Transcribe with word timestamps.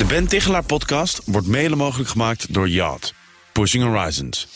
De 0.00 0.06
Ben 0.06 0.28
Tichelaar 0.28 0.64
podcast 0.64 1.20
wordt 1.24 1.46
mede 1.46 1.76
mogelijk 1.76 2.08
gemaakt 2.08 2.54
door 2.54 2.68
Yacht. 2.68 3.14
Pushing 3.52 3.84
Horizons. 3.84 4.48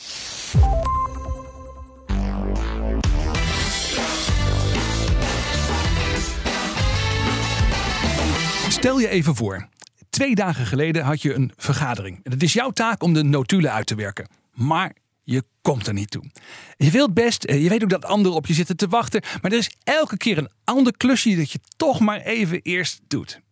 Stel 8.68 8.98
je 8.98 9.08
even 9.08 9.34
voor, 9.34 9.68
twee 10.10 10.34
dagen 10.34 10.66
geleden 10.66 11.04
had 11.04 11.22
je 11.22 11.34
een 11.34 11.52
vergadering. 11.56 12.20
Het 12.22 12.42
is 12.42 12.52
jouw 12.52 12.70
taak 12.70 13.02
om 13.02 13.12
de 13.12 13.22
notulen 13.22 13.72
uit 13.72 13.86
te 13.86 13.94
werken. 13.94 14.28
Maar 14.52 14.96
je 15.22 15.42
komt 15.62 15.86
er 15.86 15.94
niet 15.94 16.10
toe. 16.10 16.24
Je 16.76 16.90
wilt 16.90 17.14
best, 17.14 17.44
eh, 17.44 17.62
je 17.62 17.68
weet 17.68 17.82
ook 17.82 17.90
dat 17.90 18.04
anderen 18.04 18.36
op 18.36 18.46
je 18.46 18.54
zitten 18.54 18.76
te 18.76 18.88
wachten. 18.88 19.22
Maar 19.42 19.52
er 19.52 19.58
is 19.58 19.76
elke 19.82 20.16
keer 20.16 20.38
een 20.38 20.50
ander 20.64 20.96
klusje 20.96 21.36
dat 21.36 21.52
je 21.52 21.60
toch 21.76 22.00
maar 22.00 22.20
even 22.20 22.60
eerst 22.62 23.00
doet. 23.08 23.42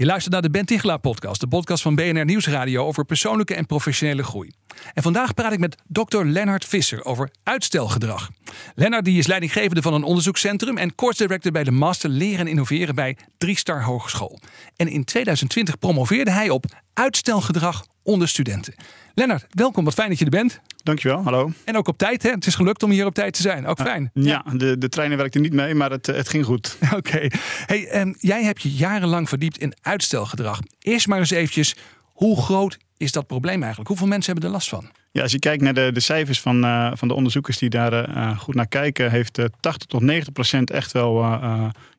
Je 0.00 0.06
luistert 0.06 0.32
naar 0.32 0.42
de 0.42 0.50
Ben 0.50 1.00
podcast, 1.00 1.40
de 1.40 1.46
podcast 1.46 1.82
van 1.82 1.94
BNR 1.94 2.24
Nieuwsradio 2.24 2.86
over 2.86 3.04
persoonlijke 3.04 3.54
en 3.54 3.66
professionele 3.66 4.22
groei. 4.22 4.50
En 4.94 5.02
vandaag 5.02 5.34
praat 5.34 5.52
ik 5.52 5.58
met 5.58 5.76
Dr. 5.86 6.24
Lennart 6.24 6.64
Visser 6.64 7.04
over 7.04 7.30
uitstelgedrag. 7.42 8.30
Lennart 8.74 9.04
die 9.04 9.18
is 9.18 9.26
leidinggevende 9.26 9.82
van 9.82 9.94
een 9.94 10.02
onderzoekscentrum 10.02 10.76
en 10.76 10.94
course 10.94 11.22
director 11.22 11.52
bij 11.52 11.64
de 11.64 11.70
Master 11.70 12.10
Leren 12.10 12.38
en 12.38 12.46
Innoveren 12.46 12.94
bij 12.94 13.16
Driestar 13.38 13.82
Hogeschool. 13.82 14.40
En 14.76 14.88
in 14.88 15.04
2020 15.04 15.78
promoveerde 15.78 16.30
hij 16.30 16.50
op 16.50 16.64
uitstelgedrag 16.94 17.84
onder 18.02 18.28
studenten. 18.28 18.74
Lennart, 19.14 19.46
welkom. 19.48 19.84
Wat 19.84 19.94
fijn 19.94 20.08
dat 20.08 20.18
je 20.18 20.24
er 20.24 20.30
bent. 20.30 20.60
Dankjewel, 20.82 21.22
hallo. 21.22 21.52
En 21.64 21.76
ook 21.76 21.88
op 21.88 21.98
tijd, 21.98 22.22
hè? 22.22 22.30
Het 22.30 22.46
is 22.46 22.54
gelukt 22.54 22.82
om 22.82 22.90
hier 22.90 23.06
op 23.06 23.14
tijd 23.14 23.32
te 23.32 23.42
zijn. 23.42 23.66
Ook 23.66 23.80
fijn. 23.80 24.10
Ja, 24.14 24.44
de, 24.52 24.78
de 24.78 24.88
treinen 24.88 25.18
werkten 25.18 25.40
niet 25.40 25.52
mee, 25.52 25.74
maar 25.74 25.90
het, 25.90 26.06
het 26.06 26.28
ging 26.28 26.44
goed. 26.44 26.76
Oké. 26.96 27.26
Hey, 27.66 28.00
um, 28.00 28.14
jij 28.18 28.44
hebt 28.44 28.62
je 28.62 28.72
jarenlang 28.72 29.28
verdiept 29.28 29.58
in 29.58 29.74
uitstelgedrag. 29.82 30.60
Eerst 30.78 31.06
maar 31.06 31.18
eens 31.18 31.30
eventjes, 31.30 31.76
hoe 32.04 32.42
groot 32.42 32.78
is 32.96 33.12
dat 33.12 33.26
probleem 33.26 33.58
eigenlijk? 33.58 33.88
Hoeveel 33.88 34.06
mensen 34.06 34.32
hebben 34.32 34.50
er 34.50 34.56
last 34.56 34.68
van? 34.68 34.90
Ja, 35.12 35.22
als 35.22 35.32
je 35.32 35.38
kijkt 35.38 35.62
naar 35.62 35.74
de, 35.74 35.90
de 35.92 36.00
cijfers 36.00 36.40
van, 36.40 36.64
uh, 36.64 36.90
van 36.94 37.08
de 37.08 37.14
onderzoekers 37.14 37.58
die 37.58 37.70
daar 37.70 38.08
uh, 38.08 38.38
goed 38.38 38.54
naar 38.54 38.68
kijken, 38.68 39.10
heeft 39.10 39.38
uh, 39.38 39.44
80 39.60 39.86
tot 39.86 40.02
90 40.02 40.32
procent 40.32 40.70
echt 40.70 40.92
wel 40.92 41.22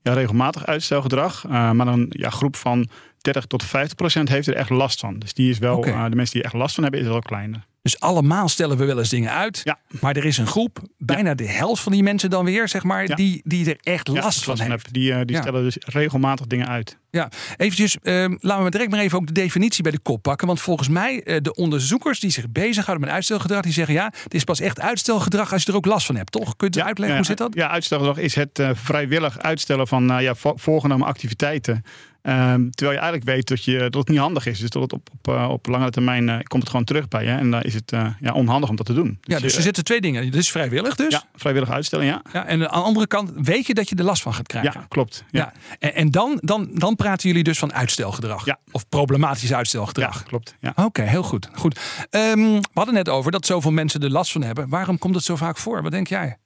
ja, 0.02 0.14
regelmatig 0.14 0.66
uitstelgedrag. 0.66 1.48
maar 1.48 1.88
een 1.88 2.06
ja, 2.10 2.30
groep 2.30 2.56
van 2.56 2.90
30 3.22 3.46
tot 3.46 3.64
50 3.64 3.96
procent 3.96 4.30
heeft 4.30 4.48
er 4.48 4.56
echt 4.56 4.70
last 4.70 5.00
van. 5.00 5.20
Dus 5.20 5.34
die 5.34 5.50
is 5.50 5.58
wel, 5.58 5.78
okay. 5.78 6.10
de 6.10 6.16
mensen 6.16 6.34
die 6.34 6.44
er 6.44 6.48
echt 6.48 6.62
last 6.62 6.74
van 6.76 6.84
hebben, 6.84 7.02
is 7.02 7.08
wel 7.08 7.20
kleiner. 7.20 7.70
Dus 7.82 8.00
allemaal 8.00 8.50
stellen 8.50 8.78
we 8.78 8.86
wel 8.86 8.98
eens 8.98 9.10
dingen 9.10 9.32
uit. 9.32 9.62
Ja. 9.64 9.80
Maar 10.00 10.16
er 10.16 10.26
is 10.26 10.38
een 10.38 10.48
groep, 10.48 10.80
bijna 10.98 11.30
ja. 11.30 11.36
de 11.36 11.48
helft 11.48 11.82
van 11.82 11.92
die 11.92 12.04
mensen 12.04 12.30
dan 12.30 12.46
weer, 12.46 12.68
zeg 12.68 12.84
maar, 12.84 13.08
ja. 13.08 13.16
die, 13.16 13.42
die 13.44 13.70
er 13.70 13.78
echt 13.82 14.08
last 14.08 14.44
van 14.44 14.60
heeft. 14.60 14.94
Die, 14.94 15.12
uh, 15.12 15.20
die 15.26 15.38
stellen 15.38 15.64
dus 15.64 15.78
regelmatig 15.80 16.48
dingen 16.48 16.68
uit. 16.68 16.98
Ja, 17.10 17.30
eventjes, 17.58 17.98
uh, 18.04 18.26
laten 18.40 18.64
we 18.64 18.70
direct 18.70 18.92
maar 18.92 19.00
even 19.00 19.18
ook 19.18 19.28
de 19.28 19.34
definitie 19.34 19.84
bij 19.84 19.92
de 19.92 20.00
kop 20.00 20.22
pakken. 20.22 20.48
Want 20.48 20.62
volgens 20.62 20.88
mij, 20.88 21.22
uh, 21.26 21.38
de 21.42 21.56
onderzoekers 21.56 22.20
die 22.20 22.30
zich 22.30 22.50
bezighouden 22.50 23.06
met 23.06 23.16
uitstelgedrag, 23.16 23.62
die 23.62 23.74
zeggen 23.74 23.94
ja, 23.94 24.14
het 24.24 24.34
is 24.34 24.44
pas 24.44 24.60
echt 24.60 24.80
uitstelgedrag 24.80 25.54
als 25.54 25.64
je 25.64 25.72
er 25.72 25.78
ook 25.78 25.86
last 25.86 26.06
van 26.06 26.16
hebt, 26.16 26.32
toch? 26.32 26.56
Kunt 26.56 26.78
u 26.78 26.82
uitleggen, 26.82 27.18
hoe 27.18 27.26
zit 27.26 27.38
dat? 27.38 27.54
Ja, 27.54 27.70
uitstelgedrag 27.70 28.18
is 28.18 28.36
het 28.36 28.64
vrijwillig 28.74 29.40
uitstellen 29.40 29.88
van 29.88 30.08
ja, 30.20 30.36
voorgenomen 30.36 31.08
activiteiten. 31.08 31.84
Um, 32.24 32.72
terwijl 32.72 32.98
je 32.98 33.04
eigenlijk 33.04 33.24
weet 33.24 33.48
dat, 33.48 33.64
je, 33.64 33.80
dat 33.80 33.94
het 33.94 34.08
niet 34.08 34.20
handig 34.20 34.46
is. 34.46 34.60
Dus 34.60 34.70
dat 34.70 34.82
het 34.82 34.94
op, 34.94 35.10
op, 35.14 35.36
uh, 35.36 35.50
op 35.50 35.68
langere 35.68 35.92
termijn 35.92 36.28
uh, 36.28 36.36
komt 36.44 36.62
het 36.62 36.72
gewoon 36.72 36.86
terug 36.86 37.08
bij 37.08 37.24
je. 37.24 37.30
En 37.30 37.52
dan 37.52 37.62
is 37.62 37.74
het 37.74 37.92
uh, 37.92 38.08
ja, 38.20 38.34
onhandig 38.34 38.70
om 38.70 38.76
dat 38.76 38.86
te 38.86 38.94
doen. 38.94 39.18
Dus 39.22 39.36
ja, 39.36 39.42
dus 39.42 39.56
er 39.56 39.62
zitten 39.62 39.84
twee 39.84 40.02
dingen. 40.02 40.26
Het 40.26 40.36
is 40.36 40.52
vrijwillig 40.52 40.96
dus. 40.96 41.12
Ja, 41.12 41.24
vrijwillig 41.36 41.70
uitstellen, 41.70 42.06
ja. 42.06 42.22
ja. 42.34 42.46
En 42.46 42.52
aan 42.52 42.60
de 42.60 42.68
andere 42.68 43.08
kant 43.08 43.32
weet 43.36 43.68
je 43.68 43.74
dat 43.74 43.90
je 43.90 43.96
er 43.96 44.04
last 44.04 44.22
van 44.22 44.34
gaat 44.34 44.48
krijgen. 44.48 44.80
Ja, 44.80 44.86
klopt. 44.90 45.24
Ja. 45.32 45.40
ja. 45.40 45.78
En, 45.80 45.96
en, 45.96 46.12
dan, 46.12 46.38
dan, 46.42 46.70
dan 46.74 46.96
praten 46.96 47.28
jullie 47.28 47.44
dus 47.44 47.60
van 47.60 47.74
uitstelgedrag. 47.74 48.46
Ja. 48.46 48.60
Of 48.72 48.90
problematisch 48.90 49.54
uitstelgedrag. 49.54 50.18
Ja, 50.18 50.24
klopt. 50.28 50.56
Ja. 50.60 50.70
Oké, 50.70 50.82
okay, 50.82 51.08
heel 51.08 51.24
goed. 51.24 51.50
goed. 51.54 51.80
Um, 52.10 52.62
we 52.62 52.68
hadden 52.74 52.94
net 52.94 53.10
over 53.10 53.32
dat 53.32 53.46
zoveel 53.46 53.72
mensen 53.72 54.02
er 54.02 54.12
last 54.12 54.32
van 54.32 54.44
hebben. 54.44 54.70
Waarom 54.70 54.98
komt 54.98 55.16
het 55.16 55.24
zo 55.24 55.36
vaak 55.36 55.58
voor? 55.58 55.82
Wat 55.82 55.92
denk 55.92 56.08
jij? 56.08 56.38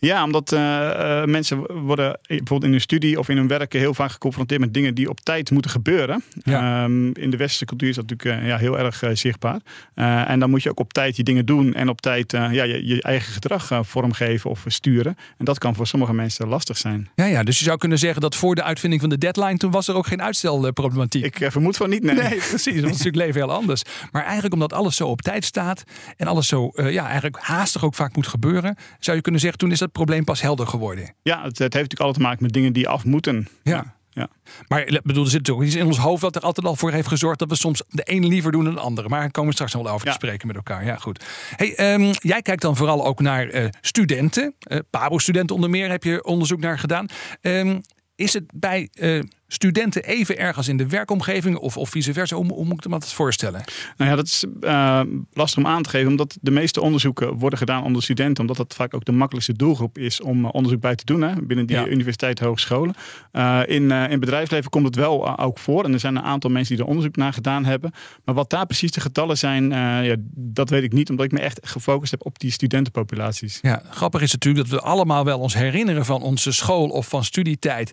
Ja, 0.00 0.24
omdat 0.24 0.52
uh, 0.52 0.60
uh, 0.60 1.24
mensen 1.24 1.82
worden 1.82 2.18
bijvoorbeeld 2.26 2.64
in 2.64 2.70
hun 2.70 2.80
studie 2.80 3.18
of 3.18 3.28
in 3.28 3.36
hun 3.36 3.48
werken 3.48 3.80
heel 3.80 3.94
vaak 3.94 4.10
geconfronteerd 4.10 4.60
met 4.60 4.74
dingen 4.74 4.94
die 4.94 5.08
op 5.08 5.20
tijd 5.20 5.50
moeten 5.50 5.70
gebeuren. 5.70 6.22
Ja. 6.42 6.84
Um, 6.84 7.14
in 7.14 7.30
de 7.30 7.36
westerse 7.36 7.64
cultuur 7.64 7.88
is 7.88 7.94
dat 7.94 8.10
natuurlijk 8.10 8.42
uh, 8.42 8.48
ja, 8.48 8.56
heel 8.56 8.78
erg 8.78 9.02
zichtbaar. 9.12 9.60
en 9.94 10.40
dan 10.40 10.50
moet 10.50 10.62
je 10.62 10.70
ook 10.70 10.80
op 10.80 10.92
tijd 10.92 11.16
je 11.16 11.22
dingen 11.22 11.46
doen 11.46 11.74
en 11.74 11.88
op 11.88 12.00
tijd 12.00 12.32
ja, 12.32 12.50
je, 12.50 12.86
je, 12.86 13.02
eigen 13.02 13.32
gedrag 13.32 13.80
vormgeven 13.82 14.50
of 14.50 14.64
sturen. 14.66 15.16
En 15.38 15.44
dat 15.44 15.58
kan 15.58 15.74
voor 15.74 15.86
sommige 15.86 16.12
mensen 16.12 16.48
lastig 16.48 16.76
zijn. 16.76 17.10
Ja, 17.14 17.24
ja, 17.24 17.42
dus 17.42 17.58
je 17.58 17.64
zou 17.64 17.78
kunnen 17.78 17.98
zeggen 17.98 18.20
dat 18.20 18.36
voor 18.36 18.54
de 18.54 18.62
uitvinding 18.62 19.00
van 19.00 19.10
de 19.10 19.18
deadline 19.18 19.56
toen 19.56 19.70
was 19.70 19.88
er 19.88 19.94
ook 19.94 20.06
geen 20.06 20.22
uitstelproblematiek. 20.22 21.24
Ik 21.24 21.50
vermoed 21.50 21.76
van 21.76 21.90
niet, 21.90 22.02
nee. 22.02 22.14
Nee, 22.14 22.38
precies. 22.48 22.74
Dat 22.74 22.84
is 22.84 22.90
natuurlijk 22.90 23.16
leven 23.16 23.40
heel 23.40 23.52
anders. 23.52 23.82
Maar 24.12 24.22
eigenlijk 24.22 24.52
omdat 24.52 24.72
alles 24.72 24.96
zo 24.96 25.06
op 25.06 25.22
tijd 25.22 25.44
staat 25.44 25.84
en 26.16 26.26
alles 26.26 26.48
zo 26.48 26.70
ja, 26.74 27.04
eigenlijk 27.04 27.38
haastig 27.38 27.84
ook 27.84 27.94
vaak 27.94 28.16
moet 28.16 28.26
gebeuren, 28.26 28.76
zou 28.98 29.16
je 29.16 29.22
kunnen 29.22 29.40
zeggen 29.40 29.58
toen 29.58 29.70
is 29.70 29.78
dat 29.78 29.89
probleem 29.92 30.24
pas 30.24 30.40
helder 30.40 30.66
geworden. 30.66 31.14
Ja, 31.22 31.36
het, 31.36 31.58
het 31.58 31.58
heeft 31.58 31.72
natuurlijk 31.72 32.00
altijd 32.00 32.16
te 32.16 32.22
maken 32.22 32.42
met 32.42 32.52
dingen 32.52 32.72
die 32.72 32.88
af 32.88 33.04
moeten. 33.04 33.48
Ja. 33.62 33.98
Ja. 34.12 34.28
Maar 34.68 34.80
ik 34.86 35.02
bedoel, 35.02 35.24
er 35.24 35.30
zit 35.30 35.38
natuurlijk 35.38 35.66
iets 35.66 35.76
in 35.76 35.86
ons 35.86 35.98
hoofd 35.98 36.22
dat 36.22 36.36
er 36.36 36.42
altijd 36.42 36.66
al 36.66 36.76
voor 36.76 36.92
heeft 36.92 37.08
gezorgd 37.08 37.38
dat 37.38 37.48
we 37.48 37.56
soms 37.56 37.82
de 37.88 38.02
ene 38.02 38.26
liever 38.26 38.52
doen 38.52 38.64
dan 38.64 38.74
de 38.74 38.80
andere. 38.80 39.08
Maar 39.08 39.20
daar 39.20 39.30
komen 39.30 39.48
we 39.48 39.54
straks 39.54 39.72
nog 39.72 39.82
wel 39.82 39.92
over 39.92 40.06
ja. 40.06 40.12
te 40.12 40.18
spreken 40.18 40.46
met 40.46 40.56
elkaar. 40.56 40.84
Ja, 40.84 40.96
goed. 40.96 41.24
Hey, 41.56 41.94
um, 41.94 42.10
jij 42.18 42.42
kijkt 42.42 42.62
dan 42.62 42.76
vooral 42.76 43.06
ook 43.06 43.20
naar 43.20 43.54
uh, 43.54 43.68
studenten. 43.80 44.54
Uh, 44.58 44.78
Pabo-studenten 44.90 45.54
onder 45.54 45.70
meer 45.70 45.90
heb 45.90 46.04
je 46.04 46.24
onderzoek 46.24 46.60
naar 46.60 46.78
gedaan. 46.78 47.06
Um, 47.40 47.80
is 48.14 48.32
het 48.32 48.44
bij 48.54 48.88
uh, 48.92 49.22
studenten 49.52 50.04
even 50.04 50.38
erg 50.38 50.56
als 50.56 50.68
in 50.68 50.76
de 50.76 50.86
werkomgeving 50.86 51.56
of, 51.56 51.76
of 51.76 51.90
vice 51.90 52.12
versa? 52.12 52.36
Hoe, 52.36 52.52
hoe 52.52 52.64
moet 52.64 52.84
ik 52.84 52.90
me 52.90 52.98
dat 52.98 53.12
voorstellen? 53.12 53.62
Nou 53.96 54.10
ja, 54.10 54.16
dat 54.16 54.26
is 54.26 54.44
uh, 54.60 55.00
lastig 55.32 55.58
om 55.58 55.66
aan 55.66 55.82
te 55.82 55.88
geven, 55.88 56.08
omdat 56.08 56.38
de 56.40 56.50
meeste 56.50 56.80
onderzoeken 56.80 57.38
worden 57.38 57.58
gedaan 57.58 57.84
onder 57.84 58.02
studenten, 58.02 58.40
omdat 58.40 58.56
dat 58.56 58.74
vaak 58.74 58.94
ook 58.94 59.04
de 59.04 59.12
makkelijkste 59.12 59.52
doelgroep 59.56 59.98
is 59.98 60.20
om 60.20 60.44
uh, 60.44 60.48
onderzoek 60.52 60.80
bij 60.80 60.94
te 60.94 61.04
doen 61.04 61.22
hè, 61.22 61.42
binnen 61.42 61.66
die 61.66 61.76
ja. 61.76 61.86
universiteit, 61.86 62.38
hogescholen. 62.38 62.94
Uh, 63.32 63.60
in, 63.66 63.90
in 63.90 64.20
bedrijfsleven 64.20 64.70
komt 64.70 64.86
het 64.86 64.94
wel 64.94 65.38
ook 65.38 65.58
voor 65.58 65.84
en 65.84 65.92
er 65.92 66.00
zijn 66.00 66.16
een 66.16 66.22
aantal 66.22 66.50
mensen 66.50 66.74
die 66.74 66.84
er 66.84 66.90
onderzoek 66.90 67.16
naar 67.16 67.32
gedaan 67.32 67.64
hebben. 67.64 67.92
Maar 68.24 68.34
wat 68.34 68.50
daar 68.50 68.66
precies 68.66 68.90
de 68.90 69.00
getallen 69.00 69.38
zijn, 69.38 69.70
ja, 70.04 70.16
dat 70.34 70.70
weet 70.70 70.82
ik 70.82 70.92
niet, 70.92 71.10
omdat 71.10 71.24
ik 71.24 71.32
me 71.32 71.40
echt 71.40 71.58
gefocust 71.62 72.10
heb 72.10 72.24
op 72.24 72.38
die 72.38 72.50
studentenpopulaties. 72.50 73.58
Ja, 73.62 73.82
grappig 73.90 74.22
is 74.22 74.32
natuurlijk 74.32 74.68
dat 74.68 74.80
we 74.80 74.86
allemaal 74.86 75.24
wel 75.24 75.38
ons 75.38 75.54
herinneren 75.54 76.04
van 76.04 76.22
onze 76.22 76.52
school 76.52 76.88
of 76.88 77.08
van 77.08 77.24
studietijd, 77.24 77.92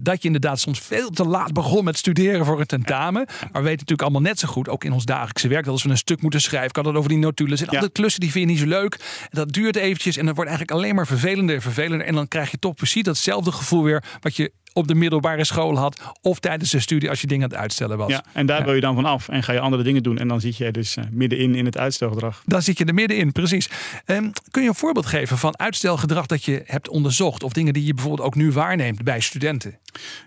dat 0.00 0.20
je 0.20 0.26
inderdaad 0.26 0.60
soms 0.60 0.80
veel 0.80 0.93
te 1.10 1.24
laat 1.24 1.52
begon 1.52 1.84
met 1.84 1.98
studeren 1.98 2.44
voor 2.44 2.60
een 2.60 2.66
tentamen. 2.66 3.24
Maar 3.26 3.62
we 3.62 3.68
weten 3.68 3.70
natuurlijk 3.70 4.02
allemaal 4.02 4.20
net 4.20 4.38
zo 4.38 4.48
goed, 4.48 4.68
ook 4.68 4.84
in 4.84 4.92
ons 4.92 5.04
dagelijkse 5.04 5.48
werk, 5.48 5.64
dat 5.64 5.72
als 5.72 5.82
we 5.82 5.88
een 5.88 5.96
stuk 5.96 6.22
moeten 6.22 6.40
schrijven, 6.40 6.70
kan 6.70 6.84
dat 6.84 6.94
over 6.94 7.08
die 7.08 7.18
notulen. 7.18 7.56
zijn 7.58 7.70
ja. 7.70 7.76
altijd 7.76 7.94
klussen 7.94 8.20
die 8.20 8.30
vind 8.30 8.44
je 8.44 8.50
niet 8.50 8.60
zo 8.60 8.66
leuk. 8.66 8.98
Dat 9.30 9.52
duurt 9.52 9.76
eventjes 9.76 10.16
en 10.16 10.26
dat 10.26 10.34
wordt 10.34 10.50
eigenlijk 10.50 10.80
alleen 10.80 10.94
maar 10.94 11.06
vervelender 11.06 11.54
en 11.54 11.62
vervelender. 11.62 12.06
En 12.06 12.14
dan 12.14 12.28
krijg 12.28 12.50
je 12.50 12.58
toch 12.58 12.74
precies 12.74 13.02
datzelfde 13.02 13.52
gevoel 13.52 13.82
weer 13.82 14.04
wat 14.20 14.36
je 14.36 14.52
op 14.74 14.88
de 14.88 14.94
middelbare 14.94 15.44
school 15.44 15.78
had. 15.78 16.02
Of 16.22 16.38
tijdens 16.38 16.70
de 16.70 16.80
studie 16.80 17.10
als 17.10 17.20
je 17.20 17.26
dingen 17.26 17.44
aan 17.44 17.50
het 17.50 17.58
uitstellen 17.58 17.96
was. 17.96 18.10
Ja, 18.10 18.24
en 18.32 18.46
daar 18.46 18.58
ja. 18.58 18.64
wil 18.64 18.74
je 18.74 18.80
dan 18.80 18.94
van 18.94 19.04
af 19.04 19.28
en 19.28 19.42
ga 19.42 19.52
je 19.52 19.60
andere 19.60 19.82
dingen 19.82 20.02
doen. 20.02 20.18
En 20.18 20.28
dan 20.28 20.40
zit 20.40 20.56
je 20.56 20.70
dus 20.70 20.96
uh, 20.96 21.04
middenin 21.10 21.54
in 21.54 21.64
het 21.64 21.78
uitstelgedrag. 21.78 22.42
Dan 22.46 22.62
zit 22.62 22.78
je 22.78 22.84
er 22.84 22.94
middenin, 22.94 23.32
precies. 23.32 23.70
Um, 24.06 24.32
kun 24.50 24.62
je 24.62 24.68
een 24.68 24.74
voorbeeld 24.74 25.06
geven 25.06 25.38
van 25.38 25.58
uitstelgedrag 25.58 26.26
dat 26.26 26.44
je 26.44 26.62
hebt 26.66 26.88
onderzocht? 26.88 27.42
Of 27.42 27.52
dingen 27.52 27.72
die 27.72 27.84
je 27.86 27.94
bijvoorbeeld 27.94 28.26
ook 28.26 28.34
nu 28.34 28.52
waarneemt 28.52 29.02
bij 29.02 29.20
studenten? 29.20 29.78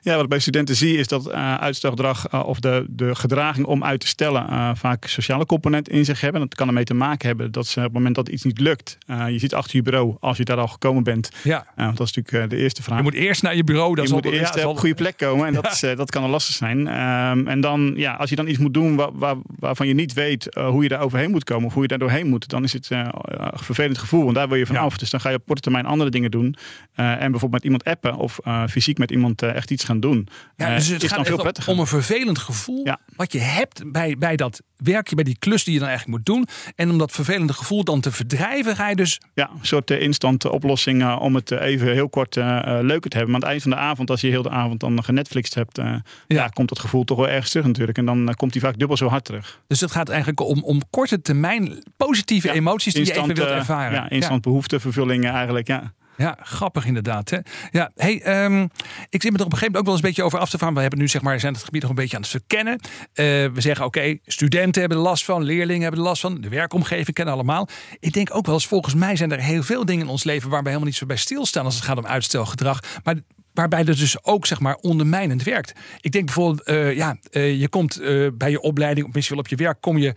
Ja, 0.01 0.13
wat 0.13 0.23
ik 0.23 0.29
bij 0.29 0.39
studenten 0.39 0.75
zie 0.75 0.97
is 0.97 1.07
dat 1.07 1.27
uh, 1.27 1.55
uitstelgedrag 1.55 2.33
uh, 2.33 2.47
of 2.47 2.59
de, 2.59 2.85
de 2.89 3.15
gedraging 3.15 3.65
om 3.65 3.83
uit 3.83 3.99
te 3.99 4.07
stellen 4.07 4.77
vaak 4.77 5.05
sociale 5.05 5.45
component 5.45 5.89
in 5.89 6.05
zich 6.05 6.21
hebben. 6.21 6.41
Dat 6.41 6.55
kan 6.55 6.67
ermee 6.67 6.83
te 6.83 6.93
maken 6.93 7.27
hebben 7.27 7.51
dat 7.51 7.67
ze 7.67 7.77
op 7.77 7.83
het 7.83 7.93
moment 7.93 8.15
dat 8.15 8.29
iets 8.29 8.43
niet 8.43 8.59
lukt, 8.59 8.97
je 9.07 9.39
zit 9.39 9.53
achter 9.53 9.75
je 9.75 9.81
bureau 9.81 10.15
als 10.19 10.37
je 10.37 10.43
daar 10.43 10.57
al 10.57 10.67
gekomen 10.67 11.03
bent. 11.03 11.29
Ja. 11.43 11.67
dat 11.75 12.07
is 12.07 12.13
natuurlijk 12.13 12.49
de 12.49 12.57
eerste 12.57 12.83
vraag. 12.83 12.97
Je 12.97 13.03
moet 13.03 13.13
eerst 13.13 13.41
naar 13.41 13.55
je 13.55 13.63
bureau. 13.63 13.95
Dat 13.95 14.07
je 14.07 14.13
moet 14.13 14.25
eerst 14.39 14.55
ja, 14.55 14.67
op 14.67 14.73
een 14.73 14.79
goede 14.79 14.95
plek 14.95 15.17
komen 15.17 15.47
en 15.47 15.53
dat, 15.53 15.71
is, 15.71 15.79
dat 15.79 16.11
kan 16.11 16.23
een 16.23 16.29
lastig 16.29 16.55
zijn. 16.55 16.79
Um, 16.79 17.47
en 17.47 17.61
dan, 17.61 17.93
ja, 17.95 18.13
als 18.13 18.29
je 18.29 18.35
dan 18.35 18.47
iets 18.47 18.57
moet 18.57 18.73
doen 18.73 18.95
waar, 18.95 19.09
waar, 19.13 19.35
waarvan 19.59 19.87
je 19.87 19.93
niet 19.93 20.13
weet 20.13 20.55
hoe 20.55 20.83
je 20.83 20.89
daar 20.89 21.01
overheen 21.01 21.31
moet 21.31 21.43
komen 21.43 21.65
of 21.65 21.73
hoe 21.73 21.81
je 21.81 21.87
daar 21.87 21.99
doorheen 21.99 22.27
moet, 22.27 22.47
dan 22.49 22.63
is 22.63 22.73
het 22.73 22.89
een 22.89 23.11
vervelend 23.53 23.97
gevoel. 23.97 24.23
Want 24.23 24.35
daar 24.35 24.47
wil 24.47 24.57
je 24.57 24.65
van 24.65 24.77
af. 24.77 24.97
Dus 24.97 25.09
dan 25.09 25.19
ga 25.19 25.29
je 25.29 25.35
op 25.35 25.45
korte 25.45 25.61
termijn 25.61 25.85
andere 25.85 26.09
dingen 26.09 26.31
doen. 26.31 26.55
en 26.95 27.17
bijvoorbeeld 27.17 27.51
met 27.51 27.63
iemand 27.63 27.83
appen 27.83 28.15
of 28.15 28.39
fysiek 28.69 28.97
met 28.97 29.11
iemand 29.11 29.41
echt 29.41 29.71
iets 29.71 29.83
gaan 29.83 29.99
doen. 29.99 30.27
Ja, 30.55 30.75
dus 30.75 30.87
het 30.87 31.03
is 31.03 31.07
gaat 31.07 31.17
dan 31.17 31.25
veel 31.25 31.37
prettiger. 31.37 31.73
om 31.73 31.79
een 31.79 31.87
vervelend 31.87 32.39
gevoel 32.39 32.85
ja. 32.85 32.99
wat 33.15 33.31
je 33.31 33.39
hebt 33.39 33.91
bij, 33.91 34.15
bij 34.17 34.35
dat 34.35 34.61
werkje, 34.77 35.15
bij 35.15 35.23
die 35.23 35.37
klus 35.39 35.63
die 35.63 35.73
je 35.73 35.79
dan 35.79 35.87
eigenlijk 35.87 36.17
moet 36.17 36.35
doen. 36.35 36.47
En 36.75 36.89
om 36.89 36.97
dat 36.97 37.11
vervelende 37.11 37.53
gevoel 37.53 37.83
dan 37.83 38.01
te 38.01 38.11
verdrijven, 38.11 38.75
ga 38.75 38.89
je 38.89 38.95
dus... 38.95 39.21
Ja, 39.33 39.49
een 39.49 39.65
soort 39.65 39.91
uh, 39.91 40.01
instant 40.01 40.45
oplossing 40.45 41.01
uh, 41.01 41.17
om 41.21 41.35
het 41.35 41.51
even 41.51 41.91
heel 41.91 42.09
kort 42.09 42.35
leuker 42.35 43.09
te 43.09 43.17
hebben. 43.17 43.31
Maar 43.31 43.41
aan 43.43 43.49
het 43.49 43.49
eind 43.49 43.61
van 43.61 43.71
de 43.71 43.77
avond, 43.77 44.09
als 44.09 44.21
je 44.21 44.27
heel 44.27 44.41
de 44.41 44.49
avond 44.49 44.79
dan 44.79 45.03
genetflixt 45.03 45.53
hebt, 45.53 45.77
ja. 45.77 46.03
ja. 46.27 46.47
komt 46.47 46.69
dat 46.69 46.79
gevoel 46.79 47.03
toch 47.03 47.17
wel 47.17 47.29
ergens 47.29 47.49
terug 47.49 47.65
natuurlijk. 47.65 47.97
En 47.97 48.05
dan 48.05 48.33
komt 48.35 48.53
hij 48.53 48.61
vaak 48.61 48.77
dubbel 48.77 48.97
zo 48.97 49.07
hard 49.07 49.25
terug. 49.25 49.61
Dus 49.67 49.81
het 49.81 49.91
gaat 49.91 50.09
eigenlijk 50.09 50.39
om, 50.39 50.63
om 50.63 50.81
korte 50.89 51.21
termijn 51.21 51.83
positieve 51.97 52.47
ja, 52.47 52.53
emoties 52.53 52.93
die 52.93 53.01
instant, 53.01 53.25
je 53.25 53.31
even 53.31 53.45
wilt 53.45 53.57
ervaren. 53.57 53.93
Ja, 53.93 54.09
instant 54.09 54.41
behoeftevervullingen 54.41 55.33
eigenlijk, 55.33 55.67
ja. 55.67 55.93
Ja, 56.17 56.37
grappig 56.41 56.85
inderdaad. 56.85 57.29
Hè? 57.29 57.37
Ja, 57.71 57.91
hey, 57.95 58.21
ehm, 58.21 58.67
ik 59.09 59.21
zit 59.21 59.31
me 59.31 59.37
er 59.37 59.45
op 59.45 59.51
een 59.51 59.57
gegeven 59.57 59.65
moment 59.65 59.77
ook 59.77 59.83
wel 59.85 59.93
eens 59.93 60.03
een 60.03 60.07
beetje 60.09 60.23
over 60.23 60.39
af 60.39 60.49
te 60.49 60.57
vragen. 60.57 60.75
We 60.75 60.81
hebben 60.81 60.99
nu 60.99 61.07
zeg 61.07 61.21
maar, 61.21 61.39
zijn 61.39 61.53
het 61.53 61.63
gebied 61.63 61.81
nog 61.81 61.89
een 61.89 61.95
beetje 61.95 62.15
aan 62.15 62.21
het 62.21 62.31
verkennen. 62.31 62.73
Uh, 62.73 63.25
we 63.53 63.61
zeggen 63.61 63.85
oké, 63.85 64.17
studenten 64.25 64.79
hebben 64.79 64.97
er 64.97 65.03
last 65.03 65.25
van, 65.25 65.43
leerlingen 65.43 65.81
hebben 65.81 65.99
er 65.99 66.05
last 66.05 66.21
van, 66.21 66.41
de 66.41 66.49
werkomgeving 66.49 67.13
kennen 67.15 67.33
allemaal. 67.33 67.67
Ik 67.99 68.13
denk 68.13 68.35
ook 68.35 68.45
wel 68.45 68.55
eens, 68.55 68.67
volgens 68.67 68.93
mij 68.93 69.15
zijn 69.15 69.31
er 69.31 69.39
heel 69.39 69.63
veel 69.63 69.85
dingen 69.85 70.05
in 70.05 70.11
ons 70.11 70.23
leven 70.23 70.49
waar 70.49 70.59
we 70.59 70.67
helemaal 70.67 70.87
niet 70.87 70.97
zo 70.97 71.05
bij 71.05 71.17
stilstaan 71.17 71.65
als 71.65 71.75
het 71.75 71.83
gaat 71.83 71.97
om 71.97 72.05
uitstelgedrag. 72.05 72.79
Maar 73.03 73.15
waarbij 73.57 73.83
dat 73.83 73.97
dus 73.97 74.23
ook 74.23 74.45
zeg 74.45 74.59
maar 74.59 74.75
ondermijnend 74.75 75.43
werkt. 75.43 75.73
Ik 76.01 76.11
denk 76.11 76.25
bijvoorbeeld, 76.25 76.69
uh, 76.69 76.95
ja, 76.95 77.17
uh, 77.31 77.59
je 77.59 77.69
komt 77.69 78.01
uh, 78.01 78.27
bij 78.33 78.51
je 78.51 78.61
opleiding 78.61 79.07
of 79.07 79.13
misschien 79.13 79.35
wel 79.35 79.45
op 79.45 79.51
je 79.51 79.63
werk, 79.63 79.81
kom 79.81 79.97
je 79.97 80.13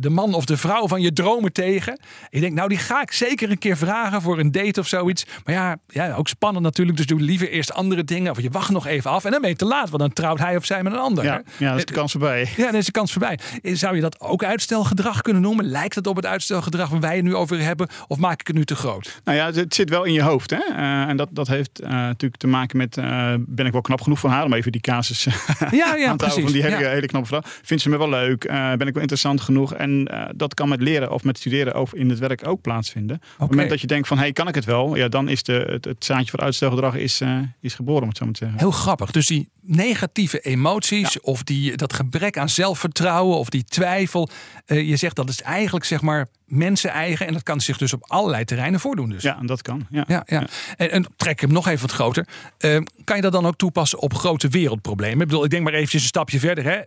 de 0.00 0.10
man 0.10 0.34
of 0.34 0.44
de 0.44 0.56
vrouw 0.56 0.88
van 0.88 1.00
je 1.00 1.12
dromen 1.12 1.52
tegen. 1.52 2.00
Ik 2.30 2.40
denk, 2.40 2.54
nou 2.54 2.68
die 2.68 2.78
ga 2.78 3.02
ik 3.02 3.12
zeker 3.12 3.50
een 3.50 3.58
keer 3.58 3.76
vragen 3.76 4.22
voor 4.22 4.38
een 4.38 4.52
date 4.52 4.80
of 4.80 4.86
zoiets. 4.86 5.24
Maar 5.44 5.54
ja, 5.54 5.76
ja 5.86 6.14
ook 6.14 6.28
spannend 6.28 6.64
natuurlijk, 6.64 6.96
dus 6.96 7.06
doe 7.06 7.20
liever 7.20 7.50
eerst 7.50 7.72
andere 7.72 8.04
dingen 8.04 8.30
of 8.30 8.40
je 8.40 8.50
wacht 8.50 8.70
nog 8.70 8.86
even 8.86 9.10
af 9.10 9.24
en 9.24 9.30
dan 9.30 9.40
ben 9.40 9.50
je 9.50 9.56
te 9.56 9.64
laat, 9.64 9.88
want 9.90 10.02
dan 10.02 10.12
trouwt 10.12 10.38
hij 10.38 10.56
of 10.56 10.64
zij 10.64 10.82
met 10.82 10.92
een 10.92 10.98
ander. 10.98 11.24
Ja, 11.24 11.42
ja 11.58 11.70
dat 11.70 11.78
is 11.78 11.84
de 11.84 11.92
kans 11.92 12.12
voorbij. 12.12 12.48
Ja, 12.56 12.64
dan 12.64 12.74
is 12.74 12.86
de 12.86 12.92
kans 12.92 13.12
voorbij. 13.12 13.38
Zou 13.62 13.94
je 13.94 14.00
dat 14.00 14.20
ook 14.20 14.44
uitstelgedrag 14.44 15.22
kunnen 15.22 15.42
noemen? 15.42 15.64
Lijkt 15.64 15.94
het 15.94 16.06
op 16.06 16.16
het 16.16 16.26
uitstelgedrag 16.26 16.88
waar 16.88 17.00
wij 17.00 17.16
het 17.16 17.24
nu 17.24 17.34
over 17.34 17.60
hebben 17.60 17.88
of 18.08 18.18
maak 18.18 18.40
ik 18.40 18.46
het 18.46 18.56
nu 18.56 18.64
te 18.64 18.76
groot? 18.76 19.20
Nou 19.24 19.38
ja, 19.38 19.52
het 19.52 19.74
zit 19.74 19.90
wel 19.90 20.04
in 20.04 20.12
je 20.12 20.22
hoofd 20.22 20.50
hè? 20.50 20.62
en 21.08 21.16
dat, 21.16 21.28
dat 21.32 21.48
heeft 21.48 21.80
natuurlijk 21.82 22.29
te 22.36 22.46
maken 22.46 22.76
met 22.76 22.96
uh, 22.96 23.34
ben 23.38 23.66
ik 23.66 23.72
wel 23.72 23.80
knap 23.80 24.00
genoeg 24.00 24.18
van 24.18 24.30
haar 24.30 24.44
om 24.44 24.52
even 24.52 24.72
die 24.72 24.80
casus 24.80 25.24
ja, 25.24 25.32
ja, 25.96 26.08
aan 26.08 26.16
te 26.16 26.24
houden 26.24 26.44
van 26.44 26.52
die 26.52 26.62
hele, 26.62 26.78
ja. 26.78 26.90
hele 26.90 27.06
knappe 27.06 27.28
vrouw. 27.28 27.40
Vindt 27.44 27.82
ze 27.82 27.88
me 27.88 27.98
wel 27.98 28.08
leuk? 28.08 28.44
Uh, 28.44 28.52
ben 28.52 28.86
ik 28.86 28.92
wel 28.92 29.02
interessant 29.02 29.40
genoeg? 29.40 29.74
En 29.74 30.08
uh, 30.12 30.24
dat 30.36 30.54
kan 30.54 30.68
met 30.68 30.80
leren 30.80 31.12
of 31.12 31.24
met 31.24 31.38
studeren 31.38 31.80
of 31.80 31.94
in 31.94 32.10
het 32.10 32.18
werk 32.18 32.46
ook 32.46 32.60
plaatsvinden. 32.60 33.16
Okay. 33.16 33.32
Op 33.32 33.40
het 33.40 33.50
moment 33.50 33.70
dat 33.70 33.80
je 33.80 33.86
denkt 33.86 34.08
van 34.08 34.18
hey, 34.18 34.32
kan 34.32 34.48
ik 34.48 34.54
het 34.54 34.64
wel? 34.64 34.96
Ja, 34.96 35.08
dan 35.08 35.28
is 35.28 35.42
de, 35.42 35.66
het, 35.70 35.84
het 35.84 36.04
zaadje 36.04 36.30
voor 36.30 36.40
uitstelgedrag 36.40 36.94
is, 36.94 37.20
is 37.60 37.74
geboren, 37.74 38.02
om 38.02 38.08
het 38.08 38.16
zo 38.16 38.24
maar 38.24 38.34
te 38.34 38.44
zeggen. 38.44 38.58
Heel 38.58 38.70
grappig. 38.70 39.10
Dus 39.10 39.26
die 39.26 39.48
negatieve 39.60 40.40
emoties 40.40 41.12
ja. 41.12 41.20
of 41.22 41.42
die, 41.42 41.76
dat 41.76 41.92
gebrek 41.92 42.38
aan 42.38 42.48
zelfvertrouwen 42.48 43.38
of 43.38 43.48
die 43.48 43.64
twijfel. 43.64 44.28
je 44.66 44.96
zegt 44.96 45.16
dat 45.16 45.28
is 45.28 45.42
eigenlijk 45.42 45.84
zeg 45.84 46.00
maar 46.00 46.28
mensen 46.50 46.90
eigen. 46.90 47.26
En 47.26 47.32
dat 47.32 47.42
kan 47.42 47.60
zich 47.60 47.78
dus 47.78 47.92
op 47.92 48.04
allerlei 48.06 48.44
terreinen 48.44 48.80
voordoen. 48.80 49.10
Dus. 49.10 49.22
Ja, 49.22 49.38
dat 49.42 49.62
kan. 49.62 49.86
Ja. 49.90 50.04
Ja, 50.06 50.22
ja. 50.26 50.46
En, 50.76 50.90
en 50.90 51.06
trek 51.16 51.40
hem 51.40 51.52
nog 51.52 51.68
even 51.68 51.80
wat 51.80 51.92
groter. 51.92 52.26
Uh, 52.60 52.80
kan 53.04 53.16
je 53.16 53.22
dat 53.22 53.32
dan 53.32 53.46
ook 53.46 53.56
toepassen 53.56 53.98
op 53.98 54.14
grote 54.14 54.48
wereldproblemen? 54.48 55.20
Ik 55.20 55.26
bedoel, 55.26 55.44
ik 55.44 55.50
denk 55.50 55.64
maar 55.64 55.72
eventjes 55.72 56.02
een 56.02 56.08
stapje 56.08 56.38
verder. 56.38 56.64
Hè. 56.64 56.78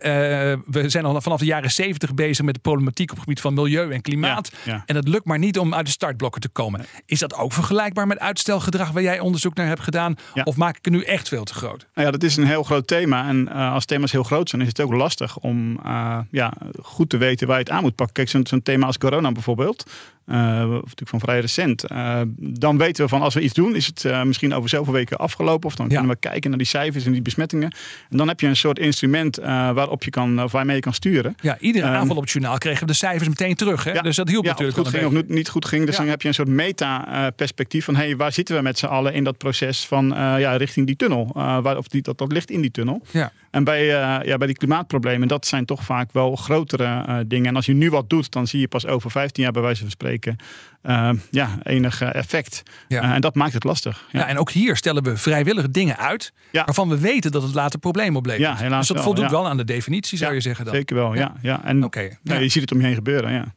Uh, 0.52 0.58
we 0.66 0.88
zijn 0.88 1.04
al 1.04 1.20
vanaf 1.20 1.38
de 1.38 1.44
jaren 1.44 1.70
zeventig 1.70 2.14
bezig 2.14 2.44
met 2.44 2.54
de 2.54 2.60
problematiek 2.60 3.10
op 3.10 3.16
het 3.16 3.24
gebied 3.24 3.40
van 3.40 3.54
milieu 3.54 3.92
en 3.92 4.00
klimaat. 4.00 4.52
Ja, 4.64 4.82
en 4.86 4.96
het 4.96 5.08
lukt 5.08 5.24
maar 5.24 5.38
niet 5.38 5.58
om 5.58 5.74
uit 5.74 5.86
de 5.86 5.92
startblokken 5.92 6.40
te 6.40 6.48
komen. 6.48 6.84
Is 7.06 7.18
dat 7.18 7.34
ook 7.34 7.52
vergelijkbaar 7.52 8.06
met 8.06 8.18
uitstelgedrag 8.18 8.90
waar 8.90 9.02
jij 9.02 9.20
onderzoek 9.20 9.54
naar 9.54 9.66
hebt 9.66 9.82
gedaan? 9.82 10.16
Of 10.44 10.56
maak 10.56 10.76
ik 10.76 10.84
het 10.84 10.94
nu 10.94 11.02
echt 11.02 11.28
veel 11.28 11.44
te 11.44 11.54
groot? 11.54 11.86
Nou 11.94 12.06
ja, 12.06 12.12
dat 12.12 12.22
is 12.22 12.36
een 12.36 12.46
heel 12.46 12.62
groot 12.62 12.86
thema. 12.86 13.28
En 13.28 13.48
uh, 13.48 13.72
als 13.72 13.84
thema's 13.84 14.12
heel 14.12 14.22
groot 14.22 14.48
zijn, 14.48 14.62
is 14.62 14.68
het 14.68 14.80
ook 14.80 14.92
lastig 14.92 15.38
om 15.38 15.80
ja, 16.30 16.52
goed 16.82 17.10
te 17.10 17.16
weten 17.16 17.46
waar 17.46 17.58
je 17.58 17.62
het 17.62 17.72
aan 17.72 17.82
moet 17.82 17.94
pakken. 17.94 18.14
Kijk, 18.14 18.28
zo'n 18.28 18.46
zo 18.46 18.58
thema 18.62 18.86
als 18.86 18.98
corona 18.98 19.32
bijvoorbeeld 19.32 19.52
bijvoorbeeld. 19.54 19.90
Uh, 20.26 20.36
natuurlijk 20.36 21.08
van 21.08 21.20
vrij 21.20 21.40
recent. 21.40 21.90
Uh, 21.92 22.20
dan 22.36 22.78
weten 22.78 23.04
we 23.04 23.08
van 23.08 23.22
als 23.22 23.34
we 23.34 23.40
iets 23.40 23.54
doen, 23.54 23.74
is 23.74 23.86
het 23.86 24.04
uh, 24.04 24.22
misschien 24.22 24.54
over 24.54 24.68
zoveel 24.68 24.92
weken 24.92 25.18
afgelopen. 25.18 25.68
Of 25.68 25.74
dan 25.74 25.86
ja. 25.88 25.92
kunnen 25.92 26.10
we 26.10 26.18
kijken 26.20 26.50
naar 26.50 26.58
die 26.58 26.66
cijfers 26.66 27.06
en 27.06 27.12
die 27.12 27.22
besmettingen. 27.22 27.72
En 28.10 28.16
dan 28.16 28.28
heb 28.28 28.40
je 28.40 28.46
een 28.46 28.56
soort 28.56 28.78
instrument 28.78 29.36
waarop 29.36 30.04
je 30.04 30.10
kan, 30.10 30.42
of 30.42 30.52
waarmee 30.52 30.74
je 30.76 30.82
kan 30.82 30.92
sturen. 30.92 31.34
Ja, 31.40 31.58
iedere 31.58 31.86
avond 31.86 32.10
op 32.10 32.20
het 32.20 32.30
journaal 32.30 32.58
kregen 32.58 32.80
we 32.80 32.86
de 32.86 32.98
cijfers 32.98 33.28
meteen 33.28 33.54
terug. 33.54 33.84
Hè? 33.84 33.92
Ja, 33.92 34.02
dus 34.02 34.16
dat 34.16 34.28
hielp 34.28 34.44
ja, 34.44 34.50
natuurlijk. 34.50 34.78
Of 34.78 34.84
het 34.84 34.94
goed 34.94 35.10
ging 35.10 35.22
of 35.22 35.34
niet 35.34 35.48
goed 35.48 35.64
ging. 35.64 35.86
Dus 35.86 35.96
dan 35.96 36.08
heb 36.08 36.22
je 36.22 36.28
een 36.28 36.34
soort 36.34 36.48
meta-perspectief 36.48 37.84
van 37.84 37.96
hey, 37.96 38.16
waar 38.16 38.32
zitten 38.32 38.56
we 38.56 38.62
met 38.62 38.78
z'n 38.78 38.86
allen 38.86 39.12
in 39.12 39.24
dat 39.24 39.38
proces 39.38 39.86
van 39.86 40.06
ja, 40.16 40.56
richting 40.56 40.86
die 40.86 40.96
tunnel. 40.96 41.30
waar, 41.34 41.76
of 41.76 41.88
die, 41.88 42.02
dat, 42.02 42.18
dat 42.18 42.32
ligt 42.32 42.50
in 42.50 42.60
die 42.60 42.70
tunnel. 42.70 43.02
Ja. 43.10 43.32
En 43.50 43.64
bij, 43.64 43.84
ja, 44.24 44.36
bij 44.36 44.46
die 44.46 44.56
klimaatproblemen, 44.56 45.28
dat 45.28 45.46
zijn 45.46 45.64
toch 45.64 45.84
vaak 45.84 46.12
wel 46.12 46.36
grotere 46.36 47.24
dingen. 47.26 47.46
En 47.46 47.56
als 47.56 47.66
je 47.66 47.74
nu 47.74 47.90
wat 47.90 48.10
doet, 48.10 48.32
dan 48.32 48.46
zie 48.46 48.60
je 48.60 48.68
pas 48.68 48.86
over 48.86 49.10
15 49.10 49.42
jaar 49.42 49.52
bij 49.52 49.62
wijze 49.62 49.80
van 49.80 49.90
spreken 49.90 50.13
uh, 50.22 51.10
ja, 51.30 51.58
enig 51.62 52.00
effect. 52.00 52.62
Ja. 52.88 53.02
Uh, 53.02 53.14
en 53.14 53.20
dat 53.20 53.34
maakt 53.34 53.52
het 53.52 53.64
lastig. 53.64 54.04
Ja. 54.10 54.20
ja. 54.20 54.26
en 54.26 54.38
ook 54.38 54.50
hier 54.50 54.76
stellen 54.76 55.02
we 55.02 55.16
vrijwillige 55.16 55.70
dingen 55.70 55.96
uit 55.96 56.32
ja. 56.52 56.64
waarvan 56.64 56.88
we 56.88 56.98
weten 56.98 57.32
dat 57.32 57.42
het 57.42 57.54
later 57.54 57.78
problemen 57.78 58.16
oplevert. 58.16 58.42
Ja, 58.42 58.56
helaas 58.56 58.78
dus 58.78 58.86
dat 58.86 58.96
wel, 58.96 59.04
voldoet 59.04 59.30
wel 59.30 59.48
aan 59.48 59.56
de 59.56 59.64
definitie, 59.64 60.18
zou 60.18 60.34
je 60.34 60.40
zeggen 60.40 60.64
dan. 60.64 60.74
Zeker 60.74 60.96
wel, 60.96 61.14
ja. 61.14 61.34
ja. 61.42 61.64
En 61.64 61.84
okay. 61.84 62.18
je 62.22 62.48
ziet 62.48 62.62
het 62.62 62.72
om 62.72 62.78
je 62.78 62.86
heen 62.86 62.94
gebeuren, 62.94 63.32
ja. 63.32 63.54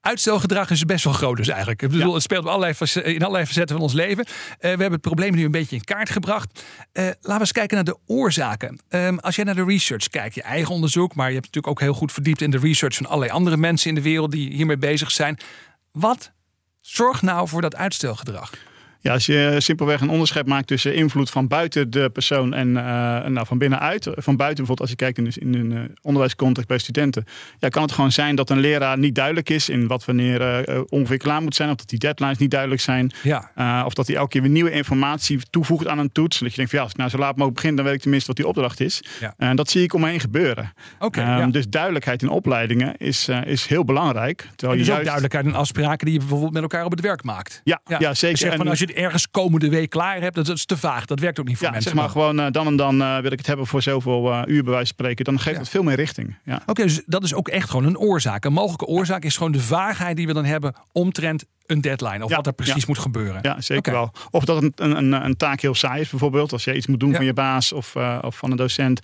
Uitstelgedrag 0.00 0.70
is 0.70 0.84
best 0.84 1.04
wel 1.04 1.12
groot 1.12 1.36
dus 1.36 1.48
eigenlijk. 1.48 1.82
Ik 1.82 1.90
bedoel, 1.90 2.14
het 2.14 2.22
speelt 2.22 2.44
op 2.44 2.48
allerlei, 2.48 2.74
in 3.02 3.22
allerlei 3.22 3.46
facetten 3.46 3.76
van 3.76 3.84
ons 3.84 3.92
leven. 3.92 4.26
Uh, 4.26 4.32
we 4.60 4.68
hebben 4.68 4.92
het 4.92 5.00
probleem 5.00 5.34
nu 5.34 5.44
een 5.44 5.50
beetje 5.50 5.76
in 5.76 5.84
kaart 5.84 6.10
gebracht. 6.10 6.64
Uh, 6.92 7.04
laten 7.04 7.32
we 7.32 7.38
eens 7.38 7.52
kijken 7.52 7.74
naar 7.74 7.84
de 7.84 7.98
oorzaken. 8.06 8.80
Um, 8.88 9.18
als 9.18 9.36
jij 9.36 9.44
naar 9.44 9.54
de 9.54 9.64
research 9.64 10.08
kijkt, 10.08 10.34
je 10.34 10.42
eigen 10.42 10.74
onderzoek... 10.74 11.14
maar 11.14 11.28
je 11.28 11.34
hebt 11.34 11.46
natuurlijk 11.46 11.72
ook 11.72 11.80
heel 11.80 11.94
goed 11.94 12.12
verdiept 12.12 12.42
in 12.42 12.50
de 12.50 12.58
research... 12.58 12.96
van 12.96 13.06
allerlei 13.06 13.30
andere 13.30 13.56
mensen 13.56 13.88
in 13.88 13.94
de 13.94 14.02
wereld 14.02 14.30
die 14.30 14.52
hiermee 14.52 14.76
bezig 14.76 15.10
zijn. 15.10 15.38
Wat 16.00 16.32
Zorg 16.80 17.22
nou 17.22 17.48
voor 17.48 17.60
dat 17.60 17.76
uitstelgedrag. 17.76 18.50
Ja, 19.08 19.14
als 19.14 19.26
je 19.26 19.54
simpelweg 19.58 20.00
een 20.00 20.08
onderscheid 20.08 20.46
maakt 20.46 20.66
tussen 20.66 20.94
invloed 20.94 21.30
van 21.30 21.46
buiten 21.46 21.90
de 21.90 22.10
persoon 22.10 22.54
en 22.54 22.68
uh, 22.68 22.74
nou, 23.26 23.46
van 23.46 23.58
binnenuit. 23.58 24.02
Van 24.04 24.36
buiten 24.36 24.64
bijvoorbeeld, 24.64 24.80
als 24.80 24.90
je 24.90 24.96
kijkt 24.96 25.18
in, 25.18 25.32
in 25.34 25.54
een 25.54 25.70
uh, 25.70 25.80
onderwijscontext 26.02 26.68
bij 26.68 26.78
studenten. 26.78 27.24
Ja, 27.58 27.68
kan 27.68 27.82
het 27.82 27.92
gewoon 27.92 28.12
zijn 28.12 28.36
dat 28.36 28.50
een 28.50 28.58
leraar 28.58 28.98
niet 28.98 29.14
duidelijk 29.14 29.50
is 29.50 29.68
in 29.68 29.86
wat 29.86 30.04
wanneer 30.04 30.68
uh, 30.68 30.80
ongeveer 30.88 31.16
klaar 31.16 31.42
moet 31.42 31.54
zijn. 31.54 31.70
Of 31.70 31.76
dat 31.76 31.88
die 31.88 31.98
deadlines 31.98 32.38
niet 32.38 32.50
duidelijk 32.50 32.80
zijn. 32.80 33.12
Ja. 33.22 33.84
of 33.84 33.94
dat 33.94 34.06
hij 34.06 34.16
elke 34.16 34.28
keer 34.28 34.42
weer 34.42 34.50
nieuwe 34.50 34.70
informatie 34.70 35.40
toevoegt 35.50 35.86
aan 35.86 35.98
een 35.98 36.12
toets. 36.12 36.38
Dat 36.38 36.50
je 36.50 36.56
denkt 36.56 36.70
van 36.70 36.78
ja, 36.78 36.84
als 36.84 36.94
ik 36.94 36.98
nou 36.98 37.10
zo 37.10 37.18
laat 37.18 37.36
mogelijk 37.36 37.54
begin, 37.54 37.76
dan 37.76 37.84
weet 37.84 37.94
ik 37.94 38.00
tenminste 38.00 38.26
wat 38.26 38.36
die 38.36 38.46
opdracht 38.46 38.80
is. 38.80 39.02
Ja. 39.20 39.34
En 39.36 39.56
dat 39.56 39.70
zie 39.70 39.82
ik 39.82 39.94
omheen 39.94 40.20
gebeuren. 40.20 40.72
Okay, 40.98 41.34
um, 41.34 41.38
ja. 41.38 41.46
Dus 41.46 41.68
duidelijkheid 41.68 42.22
in 42.22 42.28
opleidingen 42.28 42.96
is, 42.96 43.28
is 43.44 43.66
heel 43.66 43.84
belangrijk. 43.84 44.48
Terwijl 44.56 44.72
en 44.72 44.78
dus 44.78 44.86
je 44.86 44.92
juist... 44.92 44.98
ook 44.98 45.04
duidelijkheid 45.04 45.46
in 45.46 45.54
afspraken 45.54 46.04
die 46.04 46.14
je 46.14 46.20
bijvoorbeeld 46.20 46.52
met 46.52 46.62
elkaar 46.62 46.84
op 46.84 46.90
het 46.90 47.00
werk 47.00 47.24
maakt. 47.24 47.60
Ja, 47.64 47.80
ja. 47.84 48.14
zeker. 48.14 48.48
Dus 48.48 48.56
van, 48.56 48.68
als 48.68 48.78
je 48.78 48.97
ergens 48.98 49.30
komende 49.30 49.68
week 49.68 49.90
klaar 49.90 50.20
hebt, 50.20 50.34
dat 50.34 50.48
is 50.48 50.64
te 50.64 50.76
vaag. 50.76 51.04
Dat 51.04 51.20
werkt 51.20 51.40
ook 51.40 51.46
niet 51.46 51.56
voor 51.56 51.66
ja, 51.66 51.72
mensen. 51.72 51.90
Zeg 51.90 52.00
maar 52.00 52.10
gewoon 52.10 52.40
uh, 52.40 52.46
dan 52.50 52.66
en 52.66 52.76
dan 52.76 53.02
uh, 53.02 53.18
wil 53.18 53.32
ik 53.32 53.38
het 53.38 53.46
hebben 53.46 53.66
voor 53.66 53.82
zoveel 53.82 54.32
uh, 54.32 54.42
uur 54.46 54.62
bij 54.62 54.72
wijze 54.72 54.86
spreken. 54.86 55.24
Dan 55.24 55.38
geeft 55.38 55.54
ja. 55.54 55.60
het 55.60 55.70
veel 55.70 55.82
meer 55.82 55.96
richting. 55.96 56.36
Ja. 56.44 56.54
Oké, 56.54 56.70
okay, 56.70 56.84
dus 56.84 57.02
dat 57.06 57.24
is 57.24 57.34
ook 57.34 57.48
echt 57.48 57.70
gewoon 57.70 57.84
een 57.84 57.98
oorzaak. 57.98 58.44
Een 58.44 58.52
mogelijke 58.52 58.86
oorzaak 58.86 59.24
is 59.24 59.36
gewoon 59.36 59.52
de 59.52 59.60
vaagheid 59.60 60.16
die 60.16 60.26
we 60.26 60.32
dan 60.32 60.44
hebben 60.44 60.74
omtrent 60.92 61.44
een 61.66 61.80
deadline. 61.80 62.24
Of 62.24 62.30
ja, 62.30 62.36
wat 62.36 62.46
er 62.46 62.52
precies 62.52 62.74
ja. 62.74 62.84
moet 62.86 62.98
gebeuren. 62.98 63.38
Ja, 63.42 63.60
zeker 63.60 63.92
okay. 63.92 63.94
wel. 63.94 64.12
Of 64.30 64.44
dat 64.44 64.62
een, 64.62 64.72
een, 64.76 65.12
een, 65.12 65.36
taak 65.36 65.60
heel 65.60 65.74
saai 65.74 66.00
is 66.00 66.10
bijvoorbeeld. 66.10 66.52
Als 66.52 66.64
je 66.64 66.74
iets 66.74 66.86
moet 66.86 67.00
doen 67.00 67.14
van 67.14 67.24
je 67.24 67.32
baas 67.32 67.72
of, 67.72 67.96
of 68.20 68.36
van 68.36 68.50
een 68.50 68.56
docent. 68.56 69.00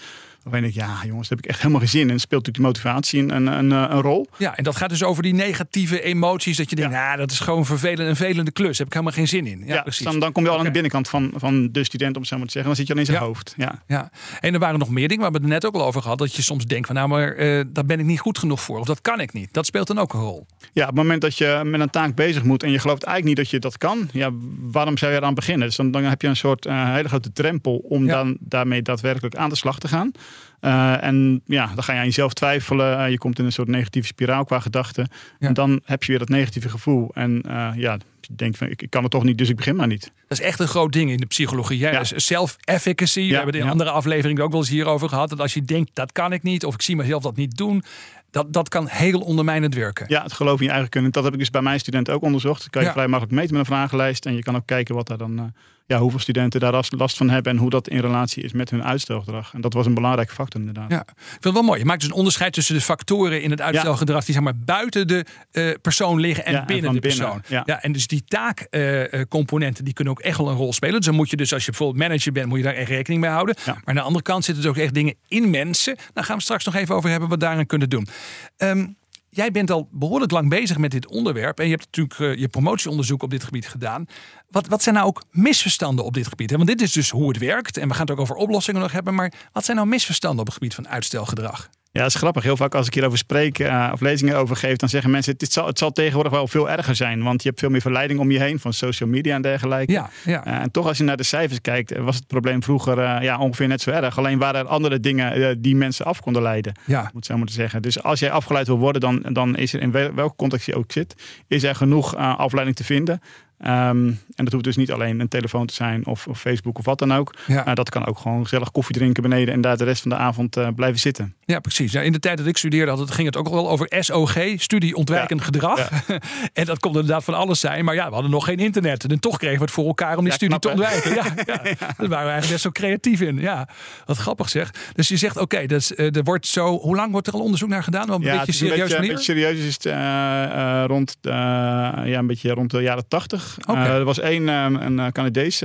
Denk 0.51 0.65
ik, 0.65 0.75
ja 0.75 1.01
jongens, 1.05 1.29
daar 1.29 1.37
heb 1.39 1.47
ik 1.47 1.47
echt 1.47 1.59
helemaal 1.59 1.81
geen 1.81 1.89
zin 1.89 2.11
in. 2.11 2.21
Speelt 2.21 2.47
natuurlijk 2.47 2.57
die 2.57 2.91
motivatie 2.91 3.23
een, 3.23 3.31
een, 3.31 3.47
een, 3.47 3.71
een, 3.71 4.01
rol. 4.01 4.27
Ja, 4.37 4.57
en 4.57 4.65
dat 4.65 4.77
gaat 4.77 4.89
dus 4.89 5.03
over 5.03 5.23
die 5.23 5.35
negatieve 5.35 6.03
emoties. 6.03 6.57
Dat 6.57 6.71
je 6.71 6.77
denkt, 6.77 6.93
ja, 6.93 7.17
dat 7.17 7.31
is 7.31 7.41
gewoon 7.41 7.67
vervelend, 7.67 8.09
een 8.09 8.17
velende 8.17 8.51
klus. 8.51 8.67
Daar 8.67 8.77
heb 8.77 8.87
ik 8.87 8.93
helemaal 8.93 9.13
geen 9.13 9.29
zin 9.29 9.47
in. 9.47 9.67
Ja, 9.67 9.75
ja 9.75 9.83
precies. 9.83 10.05
Dan, 10.05 10.21
dan 10.21 10.33
kom 10.33 10.43
je 10.43 10.49
al 10.49 10.55
okay. 10.55 10.67
aan 10.67 10.73
de 10.73 10.81
binnenkant 10.81 11.09
van, 11.09 11.33
van 11.37 11.73
de 11.73 11.85
student, 11.85 12.15
om 12.15 12.21
het 12.21 12.31
zo 12.31 12.37
maar 12.37 12.47
te 12.47 12.53
zeggen. 12.53 12.71
Dan 12.71 12.77
zit 12.77 12.87
je 12.87 12.93
al 12.93 12.99
in 12.99 13.07
zijn 13.07 13.19
ja. 13.19 13.25
hoofd. 13.25 13.55
Ja. 13.57 13.83
ja, 13.87 14.11
en 14.41 14.55
er 14.55 14.59
waren 14.61 14.79
nog 14.79 14.91
meer 14.91 15.09
dingen 15.09 15.23
waar 15.23 15.33
we 15.33 15.39
het 15.39 15.47
net 15.47 15.67
ook 15.67 15.75
al 15.75 15.85
over 15.85 16.03
gehad. 16.03 16.19
Dat 16.19 16.35
je 16.35 16.43
soms 16.43 16.65
denkt 16.65 16.87
van, 16.87 16.97
nou, 16.97 17.09
maar 17.09 17.37
uh, 17.37 17.65
daar 17.69 17.85
ben 17.85 17.99
ik 17.99 18.07
niet 18.07 18.21
goed 18.21 18.39
genoeg 18.39 18.61
voor. 18.61 18.79
Of 18.79 18.87
dat 18.87 19.01
kan 19.01 19.21
ik 19.21 19.33
niet. 19.33 19.53
Dat 19.53 19.67
speelt 19.67 19.87
dan 19.87 19.99
ook 19.99 20.13
een 20.13 20.21
rol. 20.21 20.47
Ja, 20.73 20.83
op 20.83 20.89
het 20.89 20.97
moment 20.97 21.21
dat 21.21 21.39
je 21.39 21.61
met 21.65 21.81
een 21.81 21.91
taak 21.91 22.15
bezig 22.15 22.43
moet 22.43 22.63
en 22.63 22.71
je 22.71 22.79
gelooft 22.79 23.03
eigenlijk 23.03 23.37
niet 23.37 23.47
dat 23.47 23.55
je 23.55 23.61
dat 23.61 23.79
kan. 23.79 24.09
Ja, 24.13 24.31
waarom 24.61 24.99
zou 24.99 25.13
je 25.13 25.19
eraan 25.19 25.35
beginnen? 25.35 25.67
Dus 25.67 25.77
dan, 25.77 25.91
dan 25.91 26.03
heb 26.03 26.23
je 26.23 26.29
een 26.29 26.37
soort 26.37 26.67
uh, 26.67 26.93
hele 26.93 27.09
grote 27.09 27.33
drempel 27.33 27.77
om 27.77 28.07
dan 28.07 28.37
daarmee 28.41 28.83
daadwerkelijk 28.83 29.37
aan 29.37 29.49
de 29.49 29.57
slag 29.57 29.79
te 29.79 29.89
gaan. 29.89 30.13
Uh, 30.61 31.03
en 31.03 31.43
ja, 31.47 31.71
dan 31.75 31.85
ga 31.85 31.93
je 31.93 31.99
aan 31.99 32.05
jezelf 32.05 32.33
twijfelen. 32.33 32.99
Uh, 32.99 33.11
je 33.11 33.19
komt 33.19 33.39
in 33.39 33.45
een 33.45 33.53
soort 33.53 33.69
negatieve 33.69 34.07
spiraal 34.07 34.45
qua 34.45 34.61
gedachten. 34.61 35.09
Ja. 35.39 35.49
En 35.49 35.55
dan 35.55 35.81
heb 35.85 36.03
je 36.03 36.09
weer 36.09 36.19
dat 36.19 36.29
negatieve 36.29 36.69
gevoel. 36.69 37.11
En 37.15 37.43
uh, 37.47 37.71
ja, 37.75 37.99
je 38.21 38.35
denkt 38.35 38.59
van 38.59 38.69
ik, 38.69 38.83
ik, 38.83 38.91
kan 38.91 39.03
het 39.03 39.11
toch 39.11 39.25
niet, 39.25 39.39
dus 39.39 39.49
ik 39.49 39.57
begin 39.57 39.77
maar 39.77 39.87
niet. 39.87 40.13
Dat 40.29 40.39
is 40.39 40.45
echt 40.45 40.61
een 40.61 40.69
groot 40.69 40.93
ding 40.93 41.11
in 41.11 41.17
de 41.17 41.27
psychologie. 41.27 41.79
Ja, 41.79 41.91
ja. 41.91 42.05
Self-efficacy. 42.05 43.21
Ja, 43.21 43.29
we 43.29 43.35
hebben 43.35 43.55
het 43.55 43.65
in 43.65 43.71
andere 43.71 43.91
afleveringen 43.91 44.43
ook 44.43 44.51
wel 44.51 44.61
eens 44.61 44.69
hierover 44.69 45.09
gehad. 45.09 45.29
Dat 45.29 45.41
als 45.41 45.55
je 45.55 45.63
denkt 45.63 45.91
dat 45.95 46.13
kan 46.13 46.33
ik 46.33 46.43
niet, 46.43 46.65
of 46.65 46.75
ik 46.75 46.83
zie 46.83 46.97
mezelf 46.97 47.23
dat 47.23 47.37
niet 47.37 47.57
doen. 47.57 47.85
Dat, 48.31 48.53
dat 48.53 48.69
kan 48.69 48.87
heel 48.89 49.21
ondermijnend 49.21 49.75
werken. 49.75 50.07
Ja, 50.09 50.23
het 50.23 50.33
geloof 50.33 50.59
in 50.59 50.67
je 50.67 50.73
eigen 50.73 50.91
kunnen. 50.91 51.11
Dat 51.11 51.25
heb 51.25 51.33
ik 51.33 51.39
dus 51.39 51.51
bij 51.51 51.63
mijn 51.63 51.81
studenten 51.81 52.15
ook 52.15 52.23
onderzocht. 52.23 52.61
Dat 52.61 52.71
kan 52.71 52.83
je 52.83 52.91
vrij 52.91 53.09
makkelijk 53.09 53.37
meten 53.37 53.53
met 53.57 53.61
een 53.61 53.75
vragenlijst. 53.75 54.27
En 54.27 54.35
je 54.35 54.43
kan 54.43 54.57
ook 54.57 54.67
kijken 54.67 54.95
wat 54.95 55.07
daar 55.07 55.19
dan 55.19 55.53
ja, 55.87 55.99
hoeveel 55.99 56.21
studenten 56.21 56.61
daar 56.61 56.85
last 56.89 57.17
van 57.17 57.31
hebben 57.31 57.53
en 57.53 57.59
hoe 57.59 57.71
dat 57.71 57.89
in 57.89 57.99
relatie 57.99 58.43
is 58.43 58.53
met 58.53 58.71
hun 58.71 58.85
uitstelgedrag. 58.85 59.55
En 59.55 59.61
dat 59.61 59.73
was 59.73 59.87
een 59.87 59.95
belangrijke 59.95 60.35
factor 60.35 60.61
inderdaad. 60.61 60.91
Ja, 60.91 61.01
ik 61.01 61.13
vind 61.17 61.45
het 61.45 61.53
wel 61.53 61.63
mooi. 61.63 61.79
Je 61.79 61.85
maakt 61.85 62.01
dus 62.01 62.09
een 62.09 62.15
onderscheid 62.15 62.53
tussen 62.53 62.75
de 62.75 62.81
factoren 62.81 63.43
in 63.43 63.51
het 63.51 63.61
uitstelgedrag 63.61 64.25
die 64.25 64.35
zeg 64.35 64.43
maar 64.43 64.57
buiten 64.57 65.07
de 65.07 65.25
uh, 65.53 65.75
persoon 65.83 66.21
liggen 66.21 66.45
en 66.45 66.53
ja, 66.53 66.65
binnen 66.65 66.89
en 66.89 66.95
de 66.95 67.01
binnen, 67.01 67.27
persoon. 67.27 67.43
Ja. 67.49 67.63
ja. 67.67 67.83
en 67.83 67.93
dus 67.93 68.07
die 68.07 68.25
taakcomponenten 68.25 69.79
uh, 69.79 69.85
die 69.85 69.95
kunnen 69.95 70.13
ook 70.13 70.21
echt 70.21 70.39
wel 70.39 70.49
een 70.49 70.57
rol 70.57 70.73
spelen. 70.73 70.97
Dus 70.97 71.07
dan 71.07 71.15
moet 71.15 71.31
je 71.31 71.37
dus 71.37 71.53
als 71.53 71.65
je 71.65 71.71
bijvoorbeeld 71.71 72.09
manager 72.09 72.33
bent, 72.33 72.49
moet 72.49 72.59
je 72.59 72.65
daar 72.65 72.75
echt 72.75 72.89
rekening 72.89 73.21
mee 73.21 73.31
houden. 73.31 73.55
Maar 73.67 73.81
aan 73.85 73.95
de 73.95 74.01
andere 74.01 74.25
kant 74.25 74.45
zitten 74.45 74.63
dus 74.63 74.73
ook 74.73 74.79
echt 74.79 74.95
dingen 74.95 75.15
in 75.29 75.51
mensen. 75.51 75.97
Daar 76.13 76.25
gaan 76.25 76.37
we 76.37 76.43
straks 76.43 76.65
nog 76.65 76.75
even 76.75 76.95
over 76.95 77.11
hebben 77.11 77.29
wat 77.29 77.39
we 77.39 77.45
daarin 77.45 77.67
kunnen 77.67 77.89
doen. 77.89 78.09
Um, 78.57 78.97
jij 79.37 79.51
bent 79.51 79.71
al 79.71 79.89
behoorlijk 79.91 80.33
lang 80.33 80.49
bezig 80.49 80.79
met 80.79 80.91
dit 80.91 81.07
onderwerp. 81.07 81.59
En 81.59 81.65
je 81.65 81.77
hebt 81.77 81.97
natuurlijk 81.97 82.39
je 82.41 82.49
promotieonderzoek 82.49 83.23
op 83.23 83.31
dit 83.31 83.45
gebied 83.45 83.69
gedaan. 83.69 84.07
Wat, 84.51 84.67
wat 84.67 84.83
zijn 84.83 84.95
nou 84.95 85.07
ook 85.07 85.23
misverstanden 85.31 86.05
op 86.05 86.15
dit 86.15 86.27
gebied? 86.27 86.51
Want 86.51 86.67
dit 86.67 86.83
is 86.83 86.93
dus 86.93 87.11
hoe 87.11 87.29
het 87.29 87.39
werkt. 87.39 87.77
En 87.77 87.89
we 87.89 87.95
gaan 87.95 88.03
het 88.03 88.11
ook 88.11 88.21
over 88.21 88.37
oplossingen 88.37 88.81
nog 88.81 88.93
hebben. 88.93 89.15
Maar 89.15 89.33
wat 89.53 89.65
zijn 89.65 89.77
nou 89.77 89.89
misverstanden 89.89 90.41
op 90.41 90.47
het 90.47 90.55
gebied 90.55 90.75
van 90.75 90.89
uitstelgedrag? 90.89 91.71
Ja, 91.95 92.01
dat 92.01 92.09
is 92.09 92.15
grappig. 92.15 92.43
Heel 92.43 92.57
vaak 92.57 92.75
als 92.75 92.87
ik 92.87 92.95
hierover 92.95 93.19
spreek 93.19 93.59
uh, 93.59 93.91
of 93.93 94.01
lezingen 94.01 94.37
over 94.37 94.57
geef, 94.57 94.77
dan 94.77 94.89
zeggen 94.89 95.11
mensen: 95.11 95.35
het 95.39 95.53
zal, 95.53 95.67
het 95.67 95.79
zal 95.79 95.93
tegenwoordig 95.93 96.33
wel 96.33 96.49
veel 96.49 96.71
erger 96.71 96.97
zijn. 96.97 97.23
Want 97.23 97.43
je 97.43 97.49
hebt 97.49 97.61
veel 97.61 97.71
meer 97.71 97.81
verleiding 97.81 98.21
om 98.21 98.31
je 98.31 98.41
heen 98.41 98.59
van 98.59 98.73
social 98.73 99.09
media 99.09 99.35
en 99.35 99.43
dergelijke. 99.43 99.93
Ja, 99.93 100.11
ja. 100.25 100.47
Uh, 100.47 100.55
en 100.55 100.71
toch, 100.71 100.87
als 100.87 100.99
je 100.99 101.05
naar 101.05 101.17
de 101.17 101.23
cijfers 101.23 101.61
kijkt, 101.61 101.93
eh, 101.93 102.05
was 102.05 102.17
het 102.17 102.27
probleem 102.27 102.63
vroeger 102.63 102.99
uh, 102.99 103.17
ja, 103.21 103.39
ongeveer 103.39 103.69
net 103.69 103.81
zo 103.81 103.91
erg. 103.91 104.19
Alleen 104.19 104.39
waren 104.39 104.61
er 104.61 104.67
andere 104.67 105.01
dingen 105.01 105.63
die 105.63 105.77
mensen 105.77 106.05
af 106.05 106.21
konden 106.21 106.43
leiden. 106.43 106.75
Ja. 106.85 107.11
Moet 107.13 107.27
zo 107.27 107.37
moeten 107.37 107.55
zeggen. 107.55 107.83
Dus 107.83 108.03
als 108.03 108.21
jij 108.21 108.31
afgeleid 108.31 108.67
wil 108.67 108.79
worden, 108.79 109.01
dan, 109.01 109.27
dan 109.33 109.57
is 109.57 109.73
er 109.73 109.81
in 109.81 109.91
welke 109.91 110.37
context 110.37 110.67
je 110.67 110.75
ook 110.75 110.93
zit, 110.93 111.15
is 111.49 111.63
er 111.63 111.75
genoeg 111.75 112.17
afleiding 112.17 112.77
te 112.77 112.85
vinden. 112.85 113.21
Um, 113.61 114.21
en 114.35 114.45
dat 114.45 114.53
hoeft 114.53 114.65
dus 114.65 114.77
niet 114.77 114.93
alleen 114.93 115.21
een 115.21 115.29
telefoon 115.29 115.67
te 115.67 115.75
zijn 115.75 116.07
of, 116.07 116.27
of 116.27 116.41
Facebook 116.41 116.79
of 116.79 116.85
wat 116.85 116.99
dan 116.99 117.13
ook. 117.15 117.35
Ja. 117.47 117.69
Uh, 117.69 117.75
dat 117.75 117.91
kan 117.91 118.07
ook 118.07 118.19
gewoon 118.19 118.43
gezellig 118.43 118.71
koffie 118.71 118.95
drinken 118.95 119.23
beneden 119.23 119.55
en 119.55 119.61
daar 119.61 119.77
de 119.77 119.85
rest 119.85 120.03
van 120.03 120.11
de 120.11 120.17
avond 120.17 120.57
uh, 120.57 120.69
blijven 120.77 121.01
zitten. 121.01 121.35
Ja, 121.45 121.61
precies. 121.61 121.93
Ja, 121.93 122.01
in 122.01 122.13
de 122.13 122.19
tijd 122.19 122.39
dat 122.39 122.47
ik 122.47 122.57
studeerde 122.57 122.91
had 122.91 123.01
het, 123.01 123.11
ging 123.11 123.27
het 123.27 123.37
ook 123.37 123.49
wel 123.49 123.71
over 123.71 123.87
SOG, 123.99 124.39
studie 124.57 124.97
ontwijkend 124.97 125.41
Ja. 125.41 125.45
gedrag. 125.47 125.89
en 126.53 126.65
dat 126.65 126.79
kon 126.79 126.91
inderdaad 126.93 127.25
van 127.25 127.35
alles 127.35 127.61
zijn. 127.61 127.85
Maar 127.85 127.95
ja, 127.95 128.07
we 128.07 128.13
hadden 128.13 128.31
nog 128.31 128.45
geen 128.45 128.59
internet. 128.59 129.05
En 129.05 129.21
toch 129.21 129.39
kregen 129.39 129.59
we 129.59 129.65
het 129.65 129.73
voor 129.73 129.87
elkaar 129.87 130.17
om 130.17 130.25
die 130.25 130.33
studie 130.33 130.59
knap, 130.59 130.63
te 130.63 130.71
ontwijken. 130.71 131.15
Ja, 131.15 131.25
ja. 131.45 131.61
Daar 131.79 131.95
waren 131.97 132.09
we 132.09 132.15
eigenlijk 132.15 132.49
best 132.49 132.61
zo 132.61 132.71
creatief 132.71 133.21
in. 133.21 133.39
Ja, 133.39 133.69
wat 134.05 134.17
grappig 134.17 134.49
zeg. 134.49 134.71
Dus 134.95 135.09
je 135.09 135.17
zegt, 135.17 135.37
oké, 135.37 135.67
dus, 135.67 135.95
eh, 135.95 136.17
er 136.17 136.23
wordt 136.23 136.47
zo... 136.47 136.79
Hoe 136.79 136.97
lang 136.97 137.13
wordt 137.13 137.27
er 137.27 137.33
al 137.33 137.41
onderzoek 137.41 137.69
naar 137.69 137.83
gedaan? 137.83 138.07
Wel 138.07 138.17
een 138.17 138.23
beetje 138.39 138.53
serieus 138.53 138.93
een 138.93 139.01
beetje 139.01 139.19
serieus 139.19 139.59
is 139.59 139.75
het 139.75 139.85
uh, 139.85 140.85
rond, 140.87 141.17
ja, 141.21 142.19
een 142.19 142.27
beetje 142.27 142.51
rond 142.51 142.71
de 142.71 142.81
jaren 142.83 143.09
tachtig. 143.09 143.44
Oké. 143.67 143.81
er 143.81 144.05
was 144.05 144.21
één 144.21 144.49
um, 144.49 144.77
een 144.77 145.13
Canadees 145.13 145.63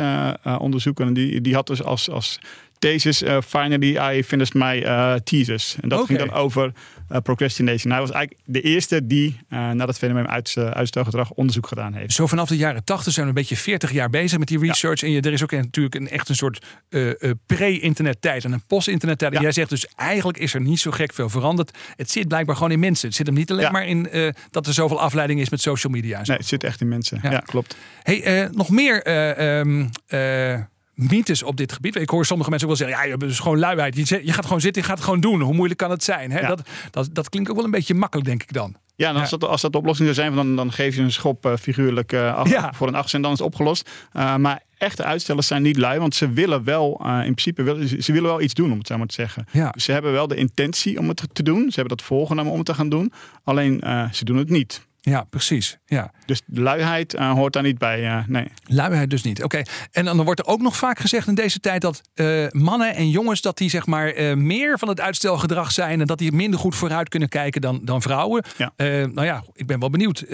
onderzoeker 0.58 1.06
en 1.06 1.14
die, 1.14 1.42
die 1.42 1.54
had 1.54 1.68
dus 1.68 1.84
als, 1.84 2.10
als 2.10 2.40
thesis 2.80 3.24
Finally 3.46 4.18
I 4.18 4.24
finished 4.24 4.54
my 4.54 4.82
thesis. 5.24 5.76
En 5.82 5.90
dat 5.90 6.06
ging 6.06 6.20
dan 6.20 6.32
over 6.32 6.72
procrastination. 7.24 7.92
Hij 7.92 8.02
was 8.02 8.12
eigenlijk 8.12 8.44
de 8.46 8.62
eerste 8.62 9.08
die 9.08 9.40
naar 9.50 9.88
dat 9.88 9.98
fenomeen 9.98 10.28
uit, 10.28 10.56
uitstelgedrag 10.58 11.32
onderzoek 11.32 11.68
gedaan 11.68 11.94
heeft. 11.94 12.14
Zo 12.14 12.28
vanaf 12.28 12.50
de 12.50 12.58
jaren 12.58 12.84
80 12.84 13.14
zijn 13.14 13.26
we 13.26 13.32
een 13.32 13.38
beetje 13.38 13.58
40 13.58 13.92
jaar 13.92 14.10
bezig 14.10 14.40
met 14.40 14.48
die 14.48 14.60
research. 14.60 15.04
En 15.04 15.12
je, 15.12 15.22
er 15.22 15.34
is 15.34 15.44
ook 15.44 15.52
natuurlijk 15.52 15.96
een, 15.96 16.10
echt 16.10 16.30
een 16.30 16.36
soort 16.36 16.66
uh, 16.90 17.14
uh, 17.20 17.32
pre-internet 17.46 18.22
tijd 18.22 18.44
en 18.44 18.52
een 18.52 18.64
post-internet 18.68 19.18
tijd. 19.18 19.32
Ja. 19.32 19.38
En 19.38 19.44
jij 19.44 19.52
zegt 19.52 19.70
dus 19.70 19.88
eigenlijk 19.96 20.38
is 20.38 20.54
er 20.54 20.62
niet 20.62 20.80
zo 20.80 20.92
gek 20.92 21.14
veel 21.14 21.30
veranderd. 21.30 21.78
Het 21.96 22.12
zit 22.12 22.28
blijkbaar 22.28 22.56
gewoon 22.56 22.72
in 22.72 22.80
mensen. 22.80 23.08
Het 23.08 23.18
zit 23.18 23.26
hem 23.26 23.36
niet 23.36 23.52
alleen 23.52 23.64
Ja. 23.64 23.72
maar 23.72 23.88
in 23.88 24.08
uh, 24.12 24.30
dat 24.52 24.68
er 24.68 24.74
zoveel 24.74 25.00
afleiding 25.00 25.40
is 25.40 25.50
met 25.50 25.62
social 25.62 25.94
media. 25.94 26.22
Nee, 26.24 26.38
het 26.38 26.48
zit 26.48 26.64
echt 26.64 26.82
in 26.82 26.88
mensen. 26.88 27.20
Ja. 27.24 27.32
Ja, 27.32 27.40
klopt. 27.40 27.76
Hey, 28.04 28.50
nog 28.52 28.70
meer 28.70 29.08
um, 29.60 29.90
mythes 31.00 31.44
op 31.44 31.58
dit 31.58 31.72
gebied. 31.72 31.96
Ik 31.96 32.10
hoor 32.10 32.26
sommige 32.26 32.50
mensen 32.50 32.70
ook 32.70 32.78
wel 32.78 32.88
zeggen: 32.88 33.08
ja, 33.10 33.16
je 33.18 33.26
is 33.26 33.40
gewoon 33.40 33.60
luiheid. 33.60 34.10
Je, 34.10 34.34
gaat 34.34 34.46
gewoon 34.46 34.62
zitten, 34.62 34.82
je 34.82 34.88
gaat 34.88 34.98
het 34.98 35.06
gewoon 35.06 35.20
doen. 35.20 35.42
Hoe 35.42 35.54
moeilijk 35.54 35.80
kan 35.80 35.90
het 35.90 36.04
zijn? 36.04 36.32
Hè? 36.32 36.40
Ja. 36.40 36.48
Dat, 36.48 36.70
dat, 36.92 37.10
dat 37.12 37.30
klinkt 37.30 37.50
ook 37.50 37.56
wel 37.56 37.66
een 37.66 37.72
beetje 37.72 37.94
makkelijk, 37.94 38.28
denk 38.28 38.44
ik 38.44 38.54
dan. 38.54 38.76
Ja, 38.96 39.10
en 39.10 39.16
als. 39.16 39.30
Dat, 39.30 39.44
als 39.44 39.62
dat 39.62 39.72
de 39.72 39.78
oplossing 39.78 40.16
zou 40.16 40.20
zijn, 40.28 40.36
dan, 40.38 40.56
dan 40.56 40.72
geef 40.72 40.96
je 40.96 41.02
een 41.02 41.12
schop 41.12 41.46
uh, 41.46 41.56
figuurlijk 41.56 42.12
uh, 42.12 42.36
af, 42.36 42.50
Ja. 42.50 42.74
voor 42.74 42.88
een 42.88 42.96
acht 42.96 43.14
en 43.14 43.22
dan 43.22 43.32
is 43.32 43.38
het 43.38 43.48
opgelost. 43.48 43.90
Uh, 44.14 44.36
maar 44.36 44.64
echte 44.78 45.04
uitstellers 45.04 45.48
zijn 45.48 45.62
niet 45.62 45.78
lui, 45.78 46.00
want 46.00 46.16
ze 46.16 46.30
willen 46.30 46.64
wel, 46.64 47.02
in 47.06 47.22
principe, 47.22 47.64
willen, 47.64 47.88
ze, 47.88 48.02
ze 48.02 48.12
willen 48.12 48.30
wel 48.30 48.42
iets 48.42 48.54
doen, 48.54 48.72
om 48.72 48.78
het 48.78 48.88
zo 48.88 48.98
maar 48.98 49.08
te 49.08 49.14
zeggen. 49.14 49.46
Ja. 49.52 49.70
Dus 49.70 49.84
ze 49.84 49.92
hebben 49.92 50.12
wel 50.12 50.28
de 50.28 50.36
intentie 50.36 51.00
om 51.00 51.08
het 51.08 51.24
te 51.34 51.44
doen. 51.44 51.62
Ze 51.72 51.80
hebben 51.80 51.98
dat 51.98 52.06
voorgenomen 52.06 52.52
om 52.52 52.58
het 52.58 52.68
te 52.68 52.74
gaan 52.74 52.90
doen. 52.90 53.14
Alleen 53.44 53.84
ze 54.12 54.26
doen 54.26 54.38
het 54.38 54.50
niet. 54.50 54.88
Ja, 55.02 55.24
precies. 55.30 55.78
Ja. 55.86 56.12
Dus 56.26 56.42
luiheid 56.46 57.14
uh, 57.14 57.32
hoort 57.32 57.54
daar 57.54 57.64
niet 57.64 57.78
bij. 57.78 58.04
Uh, 58.04 58.28
nee. 58.28 58.48
Luiheid 58.64 59.10
dus 59.10 59.24
niet. 59.24 59.44
Oké. 59.44 59.62
En 59.92 60.06
dan 60.06 60.24
wordt 60.24 60.40
er 60.40 60.46
ook 60.46 60.62
nog 60.62 60.78
vaak 60.78 61.00
gezegd 61.00 61.28
in 61.28 61.36
deze 61.36 61.60
tijd 61.60 61.82
dat 61.82 62.02
uh, 62.16 62.48
mannen 62.52 62.96
en 62.96 63.10
jongens 63.10 63.42
dat 63.42 63.58
die 63.58 63.70
zeg 63.70 63.86
maar 63.86 64.38
meer 64.38 64.80
van 64.80 64.88
het 64.88 65.00
uitstelgedrag 65.00 65.72
zijn 65.72 66.02
en 66.02 66.08
dat 66.08 66.18
die 66.18 66.32
minder 66.32 66.60
goed 66.60 66.76
vooruit 66.76 67.10
kunnen 67.10 67.30
kijken 67.30 67.62
dan, 67.62 67.80
dan 67.84 68.02
vrouwen. 68.02 68.44
Ja. 68.58 68.72
Nou 69.06 69.24
ja, 69.24 69.44
ik 69.54 69.68
ben 69.68 69.80
wel 69.80 69.90
benieuwd. 69.90 70.26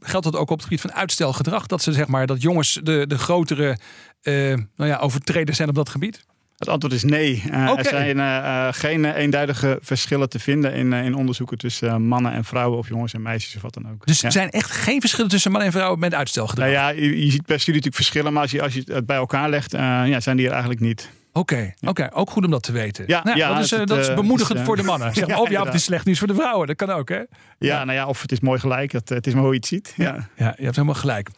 Geldt 0.00 0.24
dat 0.24 0.36
ook 0.36 0.50
op 0.50 0.56
het 0.56 0.62
gebied 0.62 0.80
van 0.80 0.92
uitstelgedrag? 0.92 1.66
Dat 1.66 1.82
ze 1.82 1.92
zeg 1.92 2.06
maar 2.06 2.26
dat 2.26 2.42
jongens 2.42 2.80
de, 2.82 3.06
de 3.06 3.18
grotere 3.18 3.78
nou 4.22 4.66
ja, 4.76 4.96
overtreders 4.96 5.56
zijn 5.56 5.68
op 5.68 5.74
dat 5.74 5.88
gebied? 5.88 6.24
Het 6.58 6.68
antwoord 6.68 6.94
is 6.94 7.04
nee. 7.04 7.42
Uh, 7.50 7.68
Oké. 7.70 7.78
Er 7.80 7.84
zijn 7.88 8.16
uh, 8.16 8.68
geen 8.70 9.04
eenduidige 9.04 9.78
verschillen 9.82 10.28
te 10.28 10.38
vinden 10.38 10.72
in, 10.74 10.92
uh, 10.92 11.04
in 11.04 11.14
onderzoeken 11.14 11.58
tussen 11.58 12.02
mannen 12.02 12.32
en 12.32 12.44
vrouwen 12.44 12.78
of 12.78 12.88
jongens 12.88 13.12
en 13.14 13.22
meisjes 13.22 13.56
of 13.56 13.62
wat 13.62 13.74
dan 13.74 13.90
ook. 13.90 14.06
Dus 14.06 14.20
Ja. 14.20 14.26
er 14.26 14.32
zijn 14.32 14.50
echt 14.50 14.70
geen 14.70 15.00
verschillen 15.00 15.30
tussen 15.30 15.50
mannen 15.50 15.68
en 15.68 15.74
vrouwen 15.76 15.98
met 16.00 16.14
uitstelgedrag? 16.14 16.68
Nou 16.68 16.78
ja, 16.78 16.88
je, 16.88 17.24
je 17.24 17.30
ziet 17.30 17.44
per 17.44 17.60
studie 17.60 17.74
natuurlijk 17.80 17.94
verschillen, 17.94 18.32
maar 18.32 18.42
als 18.42 18.50
je, 18.50 18.62
als 18.62 18.74
je 18.74 18.82
het 18.86 19.06
bij 19.06 19.16
elkaar 19.16 19.50
legt, 19.50 19.72
ja, 19.72 20.20
zijn 20.20 20.36
die 20.36 20.46
er 20.46 20.52
eigenlijk 20.52 20.80
niet. 20.80 21.10
Oké, 21.32 21.74
oké, 21.80 22.08
ook 22.12 22.30
goed 22.30 22.44
om 22.44 22.50
dat 22.50 22.62
te 22.62 22.72
weten. 22.72 23.04
Ja, 23.06 23.20
Nou 23.24 23.36
ja, 23.38 23.54
dat, 23.54 23.64
is, 23.64 23.70
het, 23.70 23.88
dat 23.88 23.98
is 23.98 24.14
bemoedigend 24.14 24.58
is, 24.58 24.64
voor 24.64 24.76
de 24.76 24.82
mannen. 24.82 25.12
Zeg 25.14 25.26
maar, 25.26 25.36
ja, 25.36 25.42
of 25.42 25.50
ja, 25.50 25.60
of 25.60 25.66
het 25.66 25.74
is 25.74 25.84
slecht 25.84 26.04
nieuws 26.04 26.18
voor 26.18 26.26
de 26.28 26.34
vrouwen. 26.34 26.66
Dat 26.66 26.76
kan 26.76 26.90
ook, 26.90 27.08
hè? 27.08 27.16
Ja, 27.16 27.26
Ja. 27.58 27.84
nou 27.84 27.98
ja, 27.98 28.06
of 28.06 28.22
het 28.22 28.32
is 28.32 28.40
mooi 28.40 28.60
gelijk, 28.60 28.92
het, 28.92 29.08
het 29.08 29.26
is 29.26 29.32
maar 29.32 29.42
hoe 29.42 29.50
je 29.52 29.56
het 29.58 29.66
ziet. 29.66 29.92
Ja. 29.96 30.28
Ja, 30.36 30.54
je 30.56 30.64
hebt 30.64 30.76
helemaal 30.76 30.94
gelijk. 30.94 31.30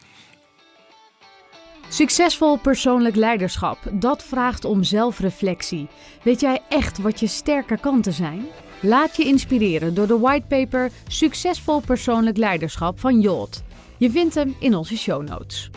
Succesvol 1.88 2.56
persoonlijk 2.56 3.16
leiderschap, 3.16 3.78
dat 3.92 4.24
vraagt 4.24 4.64
om 4.64 4.84
zelfreflectie. 4.84 5.88
Weet 6.22 6.40
jij 6.40 6.62
echt 6.68 6.98
wat 6.98 7.20
je 7.20 7.26
sterke 7.26 7.78
kanten 7.78 8.12
zijn? 8.12 8.46
Laat 8.80 9.16
je 9.16 9.24
inspireren 9.24 9.94
door 9.94 10.06
de 10.06 10.18
whitepaper 10.18 10.90
Succesvol 11.08 11.80
persoonlijk 11.80 12.36
leiderschap 12.36 13.00
van 13.00 13.20
Jolt. 13.20 13.62
Je 13.96 14.10
vindt 14.10 14.34
hem 14.34 14.56
in 14.60 14.74
onze 14.74 14.96
show 14.96 15.28
notes. 15.28 15.70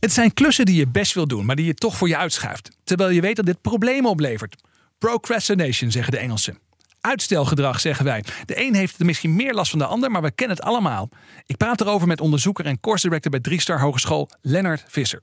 Het 0.00 0.12
zijn 0.12 0.34
klussen 0.34 0.64
die 0.64 0.76
je 0.76 0.88
best 0.88 1.14
wil 1.14 1.26
doen, 1.26 1.44
maar 1.44 1.56
die 1.56 1.66
je 1.66 1.74
toch 1.74 1.96
voor 1.96 2.08
je 2.08 2.16
uitschuift. 2.16 2.76
Terwijl 2.84 3.10
je 3.10 3.20
weet 3.20 3.36
dat 3.36 3.46
dit 3.46 3.60
problemen 3.60 4.10
oplevert. 4.10 4.62
Procrastination, 4.98 5.90
zeggen 5.90 6.12
de 6.12 6.18
Engelsen. 6.18 6.58
Uitstelgedrag, 7.06 7.80
zeggen 7.80 8.04
wij. 8.04 8.24
De 8.44 8.66
een 8.66 8.74
heeft 8.74 8.98
er 8.98 9.06
misschien 9.06 9.36
meer 9.36 9.54
last 9.54 9.70
van 9.70 9.78
de 9.78 9.86
ander, 9.86 10.10
maar 10.10 10.22
we 10.22 10.30
kennen 10.30 10.56
het 10.56 10.66
allemaal. 10.66 11.08
Ik 11.46 11.56
praat 11.56 11.80
erover 11.80 12.06
met 12.06 12.20
onderzoeker 12.20 12.66
en 12.66 12.80
course 12.80 13.06
director 13.06 13.30
bij 13.30 13.40
Driestar 13.40 13.80
Hogeschool, 13.80 14.30
Lennart 14.42 14.84
Visser. 14.86 15.22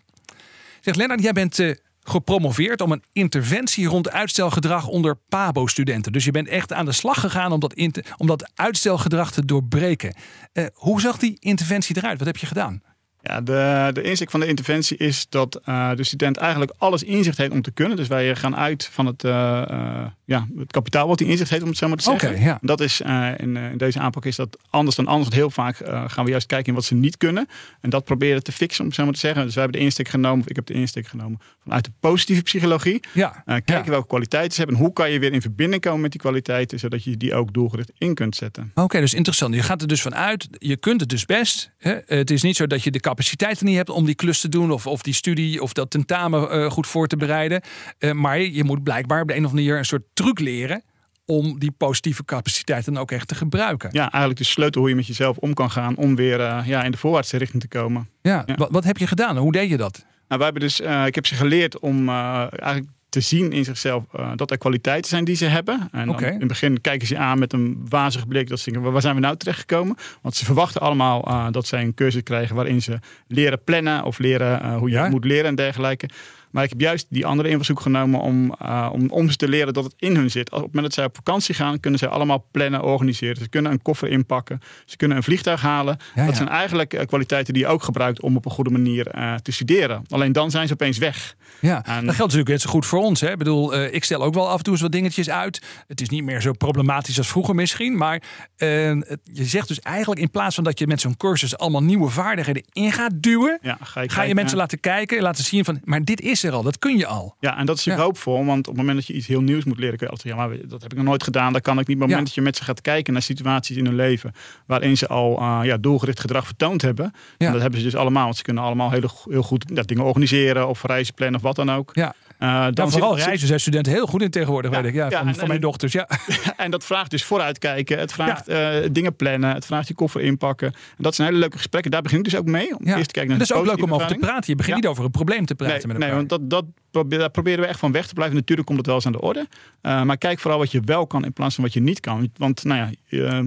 Zeg 0.82 0.96
Lennart, 0.96 1.22
jij 1.22 1.32
bent 1.32 1.60
uh, 1.60 1.76
gepromoveerd 2.04 2.82
om 2.82 2.92
een 2.92 3.04
interventie 3.12 3.88
rond 3.88 4.12
uitstelgedrag 4.12 4.88
onder 4.88 5.16
PABO-studenten. 5.30 6.12
Dus 6.12 6.26
je 6.26 6.32
bent 6.32 6.48
echt 6.48 6.74
aan 6.74 6.86
de 6.86 6.92
slag 6.92 7.20
gegaan 7.20 7.52
om 7.52 7.60
dat, 7.60 7.76
om 8.18 8.28
dat 8.28 8.52
uitstelgedrag 8.56 9.32
te 9.32 9.46
doorbreken. 9.46 10.16
Uh, 10.54 10.66
hoe 10.74 11.02
zag 11.02 11.18
die 11.18 11.38
interventie 11.40 11.98
eruit? 11.98 12.18
Wat 12.18 12.28
heb 12.28 12.38
je 12.38 12.46
gedaan? 12.46 12.82
Ja, 13.26 13.42
de, 13.42 13.90
de 13.94 14.02
insteek 14.02 14.32
van 14.32 14.40
de 14.40 14.48
interventie 14.48 14.98
is 14.98 15.26
dat 15.30 15.62
uh, 15.66 15.96
de 15.96 16.04
student 16.04 16.38
eigenlijk 16.38 16.74
alles 16.78 17.04
inzicht 17.04 17.38
heeft 17.38 17.52
om 17.52 17.62
te 17.62 17.72
kunnen. 17.72 17.98
Dus 17.98 18.08
wij 18.08 18.36
gaan 18.36 18.56
uit 18.56 18.90
van 18.92 19.06
het, 19.06 19.24
uh, 19.24 19.32
uh, 19.72 20.06
ja, 20.26 20.48
het 20.58 20.72
kapitaal 20.72 21.08
wat 21.08 21.20
hij 21.20 21.28
inzicht 21.28 21.50
heeft, 21.50 21.64
om 21.64 21.70
het 21.70 21.78
zo 21.78 21.88
maar 21.88 21.98
te 21.98 22.04
zeggen. 22.04 22.30
Okay, 22.30 22.44
ja. 22.44 22.58
Dat 22.62 22.80
is 22.80 23.02
in, 23.02 23.58
in, 23.58 23.78
deze 23.78 24.00
aanpak 24.00 24.26
is 24.26 24.36
dat 24.36 24.58
anders 24.70 24.96
dan 24.96 25.08
anders. 25.08 25.30
Want 25.30 25.42
heel 25.42 25.50
vaak 25.50 25.76
gaan 26.12 26.26
we 26.26 26.32
juist 26.32 26.48
kijken 26.48 26.68
in 26.68 26.74
wat 26.74 26.84
ze 26.84 26.96
niet 26.96 27.18
kunnen. 27.18 27.48
En 27.82 27.90
dat 27.90 28.04
proberen 28.04 28.44
te 28.44 28.52
fixen, 28.52 28.82
om 28.82 28.88
het 28.88 28.96
zo 28.96 29.04
maar 29.04 29.14
te 29.14 29.20
zeggen. 29.20 29.46
Dus 29.46 29.54
wij 29.54 29.64
hebben 29.64 29.82
de 29.82 29.86
insteek 29.86 30.08
genomen, 30.08 30.40
of 30.40 30.50
ik 30.50 30.56
heb 30.56 30.66
de 30.66 30.74
insteek 30.74 31.08
genomen 31.08 31.40
vanuit 31.64 31.86
de 31.86 31.92
positieve 32.00 32.42
psychologie. 32.42 33.00
Ja, 33.14 33.44
kijken 33.46 33.84
ja. 33.84 33.90
welke 33.90 34.08
kwaliteiten 34.08 34.52
ze 34.52 34.58
hebben. 34.58 34.78
En 34.78 34.84
hoe 34.84 34.94
kan 34.94 35.12
je 35.12 35.20
weer 35.20 35.34
in 35.34 35.42
verbinding 35.42 35.82
komen 35.82 36.02
met 36.02 36.12
die 36.12 36.22
kwaliteiten, 36.22 36.80
zodat 36.80 37.04
je 37.04 37.18
die 37.18 37.36
ook 37.36 37.54
doelgericht 37.54 37.92
in 37.98 38.14
kunt 38.14 38.36
zetten. 38.36 38.70
Oké, 38.72 38.82
okay, 38.82 39.02
dus 39.02 39.14
interessant. 39.14 39.56
Je 39.56 39.64
gaat 39.64 39.82
er 39.82 39.88
dus 39.88 40.02
vanuit, 40.02 40.48
je 40.52 40.78
kunt 40.78 41.00
het 41.00 41.10
dus 41.10 41.26
best. 41.26 41.72
Hè? 41.78 41.98
Het 42.06 42.32
is 42.32 42.42
niet 42.42 42.56
zo 42.56 42.68
dat 42.68 42.84
je 42.84 42.92
de 42.92 43.00
capaciteiten 43.14 43.66
niet 43.66 43.76
hebt 43.76 43.90
om 43.90 44.06
die 44.06 44.16
klus 44.16 44.42
te 44.42 44.50
doen 44.50 44.72
of, 44.72 44.88
of 44.88 45.02
die 45.02 45.14
studie 45.14 45.62
of 45.62 45.74
dat 45.74 45.90
tentamen 45.90 46.58
uh, 46.58 46.72
goed 46.72 46.88
voor 46.88 47.08
te 47.08 47.18
bereiden. 47.18 47.62
Uh, 48.00 48.12
maar 48.12 48.40
je 48.40 48.64
moet 48.64 48.84
blijkbaar 48.84 49.22
op 49.22 49.28
de 49.28 49.34
een 49.34 49.46
of 49.46 49.50
andere 49.50 49.66
manier 49.66 49.80
een 49.80 49.86
soort 49.86 50.04
truc 50.14 50.40
leren 50.40 50.84
om 51.26 51.60
die 51.60 51.72
positieve 51.72 52.26
capaciteiten 52.26 52.98
ook 52.98 53.12
echt 53.12 53.28
te 53.28 53.36
gebruiken. 53.36 53.90
Ja, 53.92 54.02
eigenlijk 54.02 54.38
de 54.38 54.44
sleutel 54.44 54.82
hoe 54.82 54.90
je 54.90 54.96
met 54.96 55.08
jezelf 55.08 55.38
om 55.38 55.54
kan 55.54 55.72
gaan 55.72 55.96
om 55.96 56.16
weer 56.16 56.40
uh, 56.40 56.62
ja, 56.66 56.84
in 56.84 56.92
de 56.92 56.98
voorwaartse 56.98 57.38
richting 57.38 57.62
te 57.62 57.68
komen. 57.68 58.10
Ja, 58.22 58.44
ja. 58.46 58.56
Wat, 58.56 58.72
wat, 58.72 58.84
heb 58.84 58.98
je 58.98 59.08
gedaan? 59.08 59.38
Hoe 59.38 59.52
deed 59.52 59.70
je 59.70 59.78
dat? 59.78 60.06
Nou, 60.28 60.42
wij 60.42 60.44
hebben 60.44 60.62
dus, 60.62 60.80
ik 61.08 61.16
heb 61.16 61.26
ze 61.26 61.36
geleerd 61.36 61.80
om 61.80 62.10
eigenlijk 62.10 62.88
te 63.14 63.20
zien 63.20 63.52
in 63.52 63.64
zichzelf 63.64 64.04
uh, 64.16 64.32
dat 64.36 64.52
er 64.52 64.58
kwaliteiten 64.58 65.10
zijn 65.10 65.24
die 65.24 65.36
ze 65.36 65.46
hebben. 65.46 65.88
En 65.92 66.10
okay. 66.10 66.32
in 66.32 66.40
het 66.40 66.48
begin 66.48 66.82
kijken 66.82 67.08
ze 67.08 67.18
aan 67.18 67.40
met 67.40 67.54
een 67.54 67.86
wazig 67.90 68.28
blik. 68.28 68.50
Dat 68.50 68.60
ze 68.60 68.72
denken, 68.72 68.92
waar 68.92 69.02
zijn 69.02 69.16
we 69.16 69.22
nou 69.22 69.38
terechtgekomen? 69.38 69.96
Want 70.22 70.36
ze 70.36 70.46
verwachten 70.46 70.82
allemaal 70.82 71.28
uh, 71.28 71.48
dat 71.52 71.68
zij 71.68 71.82
een 71.82 71.94
cursus 71.94 72.24
krijgen 72.24 72.56
waarin 72.56 72.82
ze 72.82 73.00
leren 73.28 73.64
plannen 73.64 74.04
of 74.04 74.20
leren 74.20 74.62
uh, 74.62 74.78
hoe 74.78 74.90
je 74.90 74.96
ja? 74.96 75.10
moet 75.10 75.26
leren 75.26 75.46
en 75.46 75.56
dergelijke. 75.56 76.10
Maar 76.54 76.64
ik 76.64 76.70
heb 76.70 76.82
juist 76.82 77.06
die 77.10 77.26
andere 77.26 77.50
invalshoek 77.50 77.80
genomen 77.80 78.20
om, 78.20 78.56
uh, 78.62 78.90
om, 78.92 79.10
om 79.10 79.30
ze 79.30 79.36
te 79.36 79.48
leren 79.48 79.74
dat 79.74 79.84
het 79.84 79.94
in 79.98 80.16
hun 80.16 80.32
zit. 80.32 80.52
Op 80.52 80.58
het 80.58 80.66
moment 80.66 80.84
dat 80.84 80.94
zij 80.94 81.06
op 81.06 81.16
vakantie 81.16 81.56
gaan, 81.56 81.80
kunnen 81.80 82.00
zij 82.00 82.10
allemaal 82.10 82.48
plannen, 82.52 82.84
organiseren. 82.84 83.36
Ze 83.36 83.50
kunnen 83.50 83.72
een 83.72 83.82
koffer 83.82 84.10
inpakken. 84.10 84.60
Ze 84.86 84.98
kunnen 84.98 85.18
een 85.18 85.24
vliegtuig 85.24 85.62
halen. 85.62 85.98
dat 86.16 86.36
zijn 86.36 86.50
eigenlijk 86.50 86.94
eh, 86.94 87.06
kwaliteiten 87.06 87.54
die 87.54 87.64
je 87.64 87.70
ook 87.70 87.84
gebruikt 87.84 88.22
om 88.22 88.36
op 88.36 88.46
een 88.46 88.52
goede 88.52 88.70
manier 88.70 89.04
te 89.42 89.52
studeren. 89.52 90.04
Alleen 90.10 90.32
dan 90.32 90.52
zijn 90.52 90.68
ze 90.68 90.74
opeens 90.74 90.98
weg. 90.98 91.36
Ja, 91.60 91.82
dat 91.82 91.94
geldt 91.94 92.18
natuurlijk 92.18 92.50
net 92.50 92.62
zo 92.62 92.70
goed 92.70 92.86
voor 92.86 93.00
ons. 93.00 93.22
Hè? 93.22 93.32
Ik 93.32 93.38
bedoel, 93.38 93.84
ik 93.84 94.04
stel 94.04 94.24
ook 94.24 94.34
wel 94.34 94.50
af 94.50 94.58
en 94.58 94.64
toe 94.64 94.74
eens 94.74 94.82
wat 94.82 94.92
dingetjes 94.92 95.30
uit. 95.30 95.62
Het 95.88 96.02
is 96.02 96.10
niet 96.10 96.24
meer 96.24 96.42
zo 96.42 96.52
problematisch 96.52 97.18
als 97.18 97.28
vroeger 97.28 97.56
misschien. 97.56 97.98
Maar 97.98 98.22
je 98.58 99.46
zegt 99.46 99.68
dus 99.68 99.80
eigenlijk 99.80 100.22
in 100.22 100.32
plaats 100.32 100.56
van 100.56 100.64
dat 100.64 100.80
je 100.80 100.88
met 100.88 101.02
zo'n 101.02 101.18
cursus 101.18 101.58
allemaal 101.58 101.84
nieuwe 101.84 102.10
vaardigheden 102.10 102.64
in 102.72 102.92
gaat 102.92 103.12
duwen, 103.16 103.60
ja, 103.62 103.78
ga, 103.82 104.02
je, 104.02 104.10
ga 104.10 104.22
je 104.22 104.36
mensen 104.36 104.58
laten 104.58 104.80
kijken, 104.80 105.22
laten 105.22 105.44
zien 105.44 105.66
van, 105.66 105.82
maar 105.84 106.04
dit 106.04 106.22
is 106.22 106.43
er 106.44 106.54
al, 106.54 106.64
dat 106.64 106.80
kun 106.80 106.98
je 106.98 107.06
al. 107.06 107.36
Ja, 107.40 107.58
en 107.58 107.66
dat 107.66 107.78
is 107.78 107.84
je 107.84 107.94
hoopvol, 107.94 108.46
want 108.46 108.60
op 108.60 108.66
het 108.66 108.76
moment 108.76 108.98
dat 108.98 109.08
je 109.08 109.14
iets 109.14 109.28
heel 109.28 109.42
nieuws 109.42 109.64
moet 109.64 109.80
leren, 109.80 109.98
kun 109.98 110.08
je 110.08 110.14
altijd 110.14 110.36
ja, 110.36 110.48
maar 110.48 110.58
dat 110.68 110.82
heb 110.82 110.92
ik 110.92 110.98
nog 110.98 111.08
nooit 111.08 111.24
gedaan, 111.24 111.54
dat 111.54 111.62
kan 111.62 111.80
ik 111.80 111.88
niet. 111.88 111.98
Maar 111.98 112.08
op 112.08 112.14
het 112.14 112.20
moment 112.20 112.26
dat 112.26 112.36
je 112.36 112.42
met 112.42 112.58
ze 112.58 112.64
gaat 112.64 112.82
kijken 112.82 113.14
naar 113.14 113.22
situaties 113.22 113.78
in 113.78 113.86
hun 113.86 113.96
leven 113.96 114.32
waarin 114.66 114.98
ze 114.98 115.08
al 115.08 115.40
uh, 115.42 115.60
ja, 115.64 115.78
doelgericht 115.78 116.20
gedrag 116.20 116.46
vertoond 116.46 116.82
hebben, 116.82 117.14
en 117.38 117.52
dat 117.52 117.62
hebben 117.62 117.80
ze 117.80 117.86
dus 117.86 117.96
allemaal, 117.96 118.24
want 118.24 118.38
ze 118.38 118.44
kunnen 118.44 118.64
allemaal 118.64 118.92
heel, 118.92 119.10
heel 119.30 119.44
goed 119.44 119.66
ja, 119.74 119.82
dingen 119.82 120.04
organiseren 120.04 120.68
of 120.68 120.84
reizen 120.84 121.14
plannen 121.14 121.36
of 121.36 121.42
wat 121.42 121.56
dan 121.56 121.72
ook. 121.72 121.92
Ja. 121.94 122.14
Uh, 122.44 122.68
dan 122.70 122.92
vooral 122.92 123.18
reizen 123.18 123.48
zijn 123.48 123.60
studenten 123.60 123.92
heel 123.92 124.06
goed 124.06 124.22
in 124.22 124.30
tegenwoordig, 124.30 124.72
weet 124.72 124.86
ik. 124.86 124.94
Ja, 124.94 125.10
van, 125.10 125.36
van 125.36 125.48
mijn 125.48 125.62
dochters, 125.62 125.94
ja. 125.94 126.08
en 126.58 126.72
dat 126.72 126.86
vraagt 126.86 127.12
dus 127.12 127.24
vooruitkijken. 127.24 128.00
Het 128.00 128.14
vraagt 128.14 128.50
uh, 128.50 128.76
dingen 128.92 129.16
plannen. 129.16 129.54
Het 129.54 129.66
vraagt 129.66 129.88
je 129.88 129.94
koffer 129.94 130.22
inpakken. 130.22 130.68
En 130.68 131.04
dat 131.04 131.16
zijn 131.16 131.28
hele 131.28 131.40
leuke 131.40 131.58
gesprekken. 131.58 131.92
Daar 131.92 132.02
begin 132.02 132.18
ik 132.18 132.24
dus 132.24 132.36
ook 132.36 132.46
mee. 132.46 132.78
Om 132.78 132.86
eerst 132.86 133.08
te 133.08 133.14
kijken 133.14 133.28
naar 133.28 133.38
dat 133.38 133.50
is 133.50 133.54
ook 133.54 133.66
leuk 133.66 133.84
om 133.84 133.94
over 133.94 134.08
te 134.08 134.16
praten. 134.16 134.44
Je 134.46 134.56
begint 134.56 134.76
niet 134.76 134.88
over 134.88 135.04
een 135.04 135.12
probleem 135.12 135.46
te 135.46 135.56
praten 135.56 135.78
nee, 135.78 135.88
met 135.88 135.96
elkaar. 135.96 136.08
Nee, 136.08 136.28
want 136.28 136.50
dat, 136.50 136.66
dat, 136.92 137.20
daar 137.20 137.30
proberen 137.30 137.60
we 137.60 137.66
echt 137.66 137.80
van 137.80 137.92
weg 137.92 138.08
te 138.08 138.14
blijven. 138.14 138.36
Natuurlijk 138.36 138.68
komt 138.68 138.78
het 138.78 138.88
wel 138.88 138.96
eens 138.96 139.06
aan 139.06 139.12
de 139.12 139.22
orde. 139.22 139.48
Uh, 139.82 140.04
maar 140.04 140.18
kijk 140.18 140.40
vooral 140.40 140.60
wat 140.60 140.72
je 140.72 140.82
wel 140.86 141.08
kan 141.08 141.26
in 141.26 141.34
plaats 141.34 141.56
van 141.56 141.64
wat 141.64 141.74
je 141.74 141.82
niet 141.82 142.00
kan. 142.00 142.32
Want 142.38 142.64
nou 142.64 142.92
ja, 143.10 143.44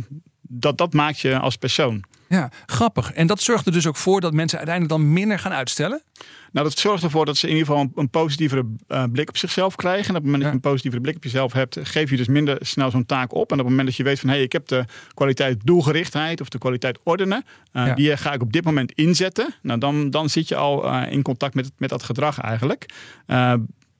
dat, 0.49 0.79
dat 0.79 0.93
maakt 0.93 1.21
je 1.21 1.39
als 1.39 1.57
persoon. 1.57 2.05
Ja, 2.29 2.51
grappig. 2.67 3.13
En 3.13 3.27
dat 3.27 3.41
zorgt 3.41 3.67
er 3.67 3.73
dus 3.73 3.87
ook 3.87 3.97
voor 3.97 4.21
dat 4.21 4.33
mensen 4.33 4.59
uiteindelijk 4.59 4.99
dan 4.99 5.13
minder 5.13 5.39
gaan 5.39 5.53
uitstellen? 5.53 6.03
Nou, 6.53 6.69
dat 6.69 6.79
zorgt 6.79 7.03
ervoor 7.03 7.25
dat 7.25 7.37
ze 7.37 7.49
in 7.49 7.53
ieder 7.57 7.67
geval 7.67 7.91
een, 7.95 8.11
positievere 8.11 8.67
uh, 8.89 9.05
blik 9.13 9.29
op 9.29 9.37
zichzelf 9.37 9.77
krijgen. 9.77 10.09
En 10.09 10.17
op 10.17 10.17
het 10.17 10.25
moment 10.25 10.43
dat 10.43 10.51
je 10.51 10.57
een 10.57 10.71
positievere 10.71 11.03
blik 11.03 11.17
op 11.17 11.25
jezelf 11.25 11.53
hebt, 11.53 11.79
geef 11.83 12.11
je 12.11 12.17
dus 12.17 12.29
minder 12.29 12.57
snel 12.61 12.91
zo'n 12.91 13.07
taak 13.07 13.35
op. 13.35 13.53
En 13.53 13.59
op 13.59 13.65
het 13.65 13.69
moment 13.69 13.87
dat 13.87 13.97
je 13.97 14.03
weet 14.03 14.21
van 14.21 14.29
hé, 14.29 14.35
hey, 14.35 14.45
ik 14.45 14.53
heb 14.53 14.67
de 14.67 14.85
kwaliteit 15.15 15.61
doelgerichtheid 15.65 16.41
of 16.41 16.49
de 16.49 16.59
kwaliteit 16.59 16.99
ordenen, 17.03 17.45
uh, 17.73 17.95
die 17.95 18.17
ga 18.17 18.33
ik 18.33 18.43
op 18.43 18.53
dit 18.53 18.65
moment 18.65 18.93
inzetten. 18.93 19.55
Nou, 19.63 19.79
dan, 19.79 20.11
dan 20.11 20.29
zit 20.29 20.49
je 20.49 20.57
al 20.57 20.87
uh, 20.87 21.13
in 21.13 21.23
contact 21.23 21.55
met, 21.55 21.71
met 21.77 21.89
dat 21.89 22.03
gedrag 22.03 22.41
eigenlijk 22.41 22.87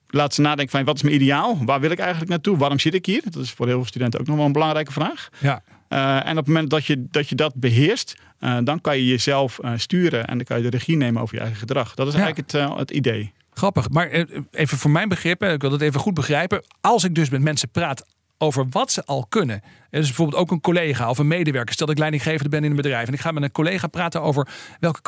laat 0.07 0.33
ze 0.33 0.41
nadenken 0.41 0.77
van 0.77 0.85
wat 0.85 0.95
is 0.95 1.01
mijn 1.01 1.15
ideaal? 1.15 1.65
Waar 1.65 1.79
wil 1.79 1.91
ik 1.91 1.99
eigenlijk 1.99 2.29
naartoe? 2.29 2.57
Waarom 2.57 2.79
zit 2.79 2.93
ik 2.93 3.05
hier? 3.05 3.21
Dat 3.29 3.43
is 3.43 3.51
voor 3.51 3.65
heel 3.65 3.75
veel 3.75 3.85
studenten 3.85 4.19
ook 4.19 4.27
nog 4.27 4.35
wel 4.35 4.45
een 4.45 4.51
belangrijke 4.51 4.91
vraag. 4.91 5.29
Ja. 5.39 5.63
Uh, 5.89 6.15
en 6.25 6.31
op 6.31 6.37
het 6.37 6.47
moment 6.47 6.69
dat 6.69 6.85
je 6.85 7.05
dat, 7.11 7.29
je 7.29 7.35
dat 7.35 7.53
beheerst, 7.55 8.15
uh, 8.39 8.57
dan 8.63 8.81
kan 8.81 8.97
je 8.97 9.05
jezelf 9.05 9.59
uh, 9.61 9.71
sturen 9.75 10.27
en 10.27 10.35
dan 10.35 10.45
kan 10.45 10.57
je 10.57 10.63
de 10.63 10.77
regie 10.77 10.97
nemen 10.97 11.21
over 11.21 11.35
je 11.35 11.41
eigen 11.41 11.59
gedrag. 11.59 11.95
Dat 11.95 12.07
is 12.07 12.13
ja. 12.13 12.19
eigenlijk 12.19 12.51
het, 12.51 12.77
het 12.77 12.91
idee. 12.91 13.33
Grappig, 13.53 13.89
maar 13.89 14.09
even 14.51 14.77
voor 14.77 14.91
mijn 14.91 15.09
begrip, 15.09 15.43
ik 15.43 15.61
wil 15.61 15.69
dat 15.69 15.81
even 15.81 15.99
goed 15.99 16.13
begrijpen. 16.13 16.63
Als 16.81 17.03
ik 17.03 17.15
dus 17.15 17.29
met 17.29 17.41
mensen 17.41 17.69
praat 17.69 18.05
over 18.37 18.65
wat 18.69 18.91
ze 18.91 19.05
al 19.05 19.25
kunnen. 19.29 19.61
Dus 19.99 20.07
bijvoorbeeld 20.07 20.41
ook 20.41 20.51
een 20.51 20.61
collega 20.61 21.09
of 21.09 21.17
een 21.17 21.27
medewerker. 21.27 21.73
Stel 21.73 21.85
dat 21.85 21.95
ik 21.95 22.01
leidinggevende 22.01 22.49
ben 22.49 22.63
in 22.63 22.69
een 22.69 22.75
bedrijf. 22.75 23.07
En 23.07 23.13
ik 23.13 23.19
ga 23.19 23.31
met 23.31 23.43
een 23.43 23.51
collega 23.51 23.87
praten 23.87 24.21
over 24.21 24.47
welke 24.79 25.01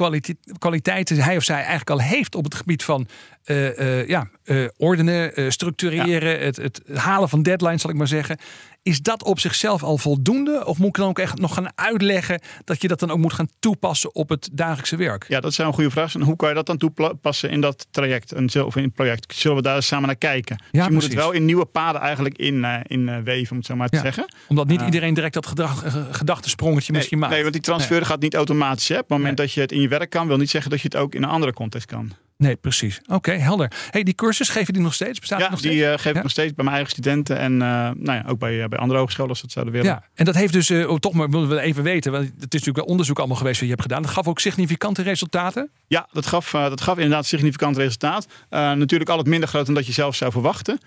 kwaliteiten 0.58 1.17
hij 1.17 1.38
of 1.38 1.43
zij 1.43 1.55
eigenlijk 1.55 1.89
al 1.89 2.01
heeft 2.01 2.36
op 2.36 2.43
het 2.43 2.55
gebied 2.55 2.84
van 2.84 3.08
uh, 3.46 3.79
uh, 3.79 4.08
ja, 4.08 4.29
uh, 4.46 4.67
ordenen, 4.77 5.51
structureren, 5.51 6.39
het, 6.39 6.55
het, 6.55 6.81
halen 6.93 7.29
van 7.29 7.43
deadlines, 7.43 7.81
zal 7.81 7.89
ik 7.89 7.96
maar 7.96 8.08
zeggen. 8.08 8.38
Is 8.84 9.01
dat 9.01 9.24
op 9.24 9.39
zichzelf 9.39 9.84
al 9.84 9.98
voldoende? 9.98 10.65
Of 10.65 10.77
moet 10.77 10.88
ik 10.88 10.96
dan 10.96 11.08
ook 11.08 11.19
echt 11.19 11.39
nog 11.39 11.53
gaan 11.53 11.72
uitleggen 11.75 12.41
dat 12.63 12.81
je 12.81 12.88
dat 12.88 13.00
dan 13.00 13.12
ook 13.12 13.17
moet 13.17 13.34
gaan 13.34 13.50
toepassen 13.60 14.15
op 14.15 14.29
het 14.29 14.50
dagelijkse 14.51 14.96
werk? 14.96 15.25
Ja, 15.27 15.39
dat 15.39 15.51
is 15.51 15.58
een 15.58 15.74
goede 15.74 15.89
vraag. 15.89 16.15
En 16.15 16.22
hoe 16.22 16.36
kan 16.36 16.50
je 16.50 16.55
dat 16.55 16.65
dan 16.65 16.77
toepassen 16.77 17.50
in 17.50 17.62
dat 17.62 17.88
traject 17.91 18.55
of 18.63 18.75
in 18.75 18.84
het 18.84 18.93
project? 18.93 19.34
Zullen 19.36 19.58
we 19.58 19.63
daar 19.63 19.84
samen 19.84 20.08
naar 20.08 20.15
kijken? 20.15 20.63
Ja, 20.72 20.79
dus 20.79 20.86
je 20.86 20.93
moet 20.93 21.03
het 21.03 21.13
wel 21.13 21.31
in 21.31 21.46
nieuwe 21.46 21.65
paden 21.65 22.01
eigenlijk 22.01 22.38
in, 22.38 22.65
in 22.84 23.24
weven, 23.24 23.51
om 23.51 23.58
het 23.58 23.65
zo 23.65 23.75
maar 23.75 23.89
te 23.89 23.96
ja, 23.96 24.01
zeggen. 24.01 24.34
Omdat 24.48 24.67
niet 24.67 24.78
iedereen 24.86 25.13
direct 25.13 25.33
dat 25.33 25.48
gedrag, 25.48 25.83
gedachtesprongetje 26.12 26.91
nee, 26.91 26.98
misschien 26.98 27.19
maakt. 27.19 27.33
Nee, 27.33 27.41
want 27.41 27.53
die 27.53 27.63
transfer 27.63 28.05
gaat 28.05 28.21
niet 28.21 28.36
automatisch. 28.36 28.88
Hè? 28.88 28.95
Op 28.95 29.09
het 29.09 29.17
moment 29.17 29.38
dat 29.38 29.51
je 29.51 29.62
het 29.62 29.71
in 29.71 29.81
je 29.81 29.88
werk 29.88 30.09
kan, 30.09 30.27
wil 30.27 30.38
niet 30.38 30.50
zeggen 30.50 30.71
dat 30.71 30.81
je 30.81 30.88
het 30.91 30.98
ook 30.98 31.15
in 31.15 31.24
een 31.24 31.29
andere 31.29 31.53
context 31.53 31.88
kan. 31.88 32.12
Nee, 32.39 32.55
precies. 32.55 33.01
Oké, 33.08 33.31
helder. 33.31 33.72
Hey, 33.89 34.03
die 34.03 34.13
cursus, 34.13 34.50
geef 34.50 34.67
je 34.67 34.74
die 34.74 34.81
nog 34.81 34.93
steeds? 34.93 35.19
Bestaat 35.19 35.39
ja, 35.39 35.50
nog 35.50 35.62
die 35.62 35.75
uh, 35.75 35.93
geef 35.96 36.15
ik 36.15 36.22
nog 36.22 36.31
steeds 36.31 36.53
bij 36.53 36.63
mijn 36.63 36.75
eigen 36.75 36.91
studenten. 36.91 37.38
En 37.38 37.53
uh, 37.53 37.60
nou 37.60 37.93
ja, 38.03 38.24
ook 38.27 38.39
bij, 38.39 38.53
uh, 38.53 38.65
bij 38.65 38.79
andere 38.79 39.00
hogescholen 39.00 39.31
als 39.31 39.41
dat 39.41 39.51
zouden 39.51 39.74
willen. 39.74 39.89
Ja, 39.89 40.03
en 40.13 40.25
dat 40.25 40.36
heeft 40.36 40.53
dus, 40.53 40.72
oh, 40.72 40.98
toch 40.98 41.13
maar 41.13 41.29
willen 41.29 41.50
we 41.50 41.60
even 41.60 41.84
weten. 41.84 42.12
Want 42.12 42.24
het 42.24 42.34
is 42.36 42.43
natuurlijk 42.43 42.78
wel 42.78 42.86
onderzoek 42.86 43.17
allemaal 43.17 43.38
geweest 43.38 43.60
wat 43.60 43.69
je 43.69 43.75
hebt 43.75 43.88
gedaan. 43.88 44.02
Dat 44.02 44.12
gaf 44.12 44.28
ook 44.28 44.39
significante 44.39 45.02
resultaten? 45.02 45.69
Ja, 45.88 46.08
dat 46.12 46.25
gaf, 46.25 46.52
dat 46.52 46.82
gaf 46.82 46.95
inderdaad 46.95 47.25
significant 47.25 47.78
resultaat. 47.78 48.28
natuurlijk 48.49 49.10
altijd 49.10 49.28
minder 49.28 49.49
groot 49.49 49.65
dan 49.65 49.75
dat 49.75 49.86
je 49.86 49.93
zelf 49.93 50.15
zou 50.15 50.32
verwachten. 50.32 50.80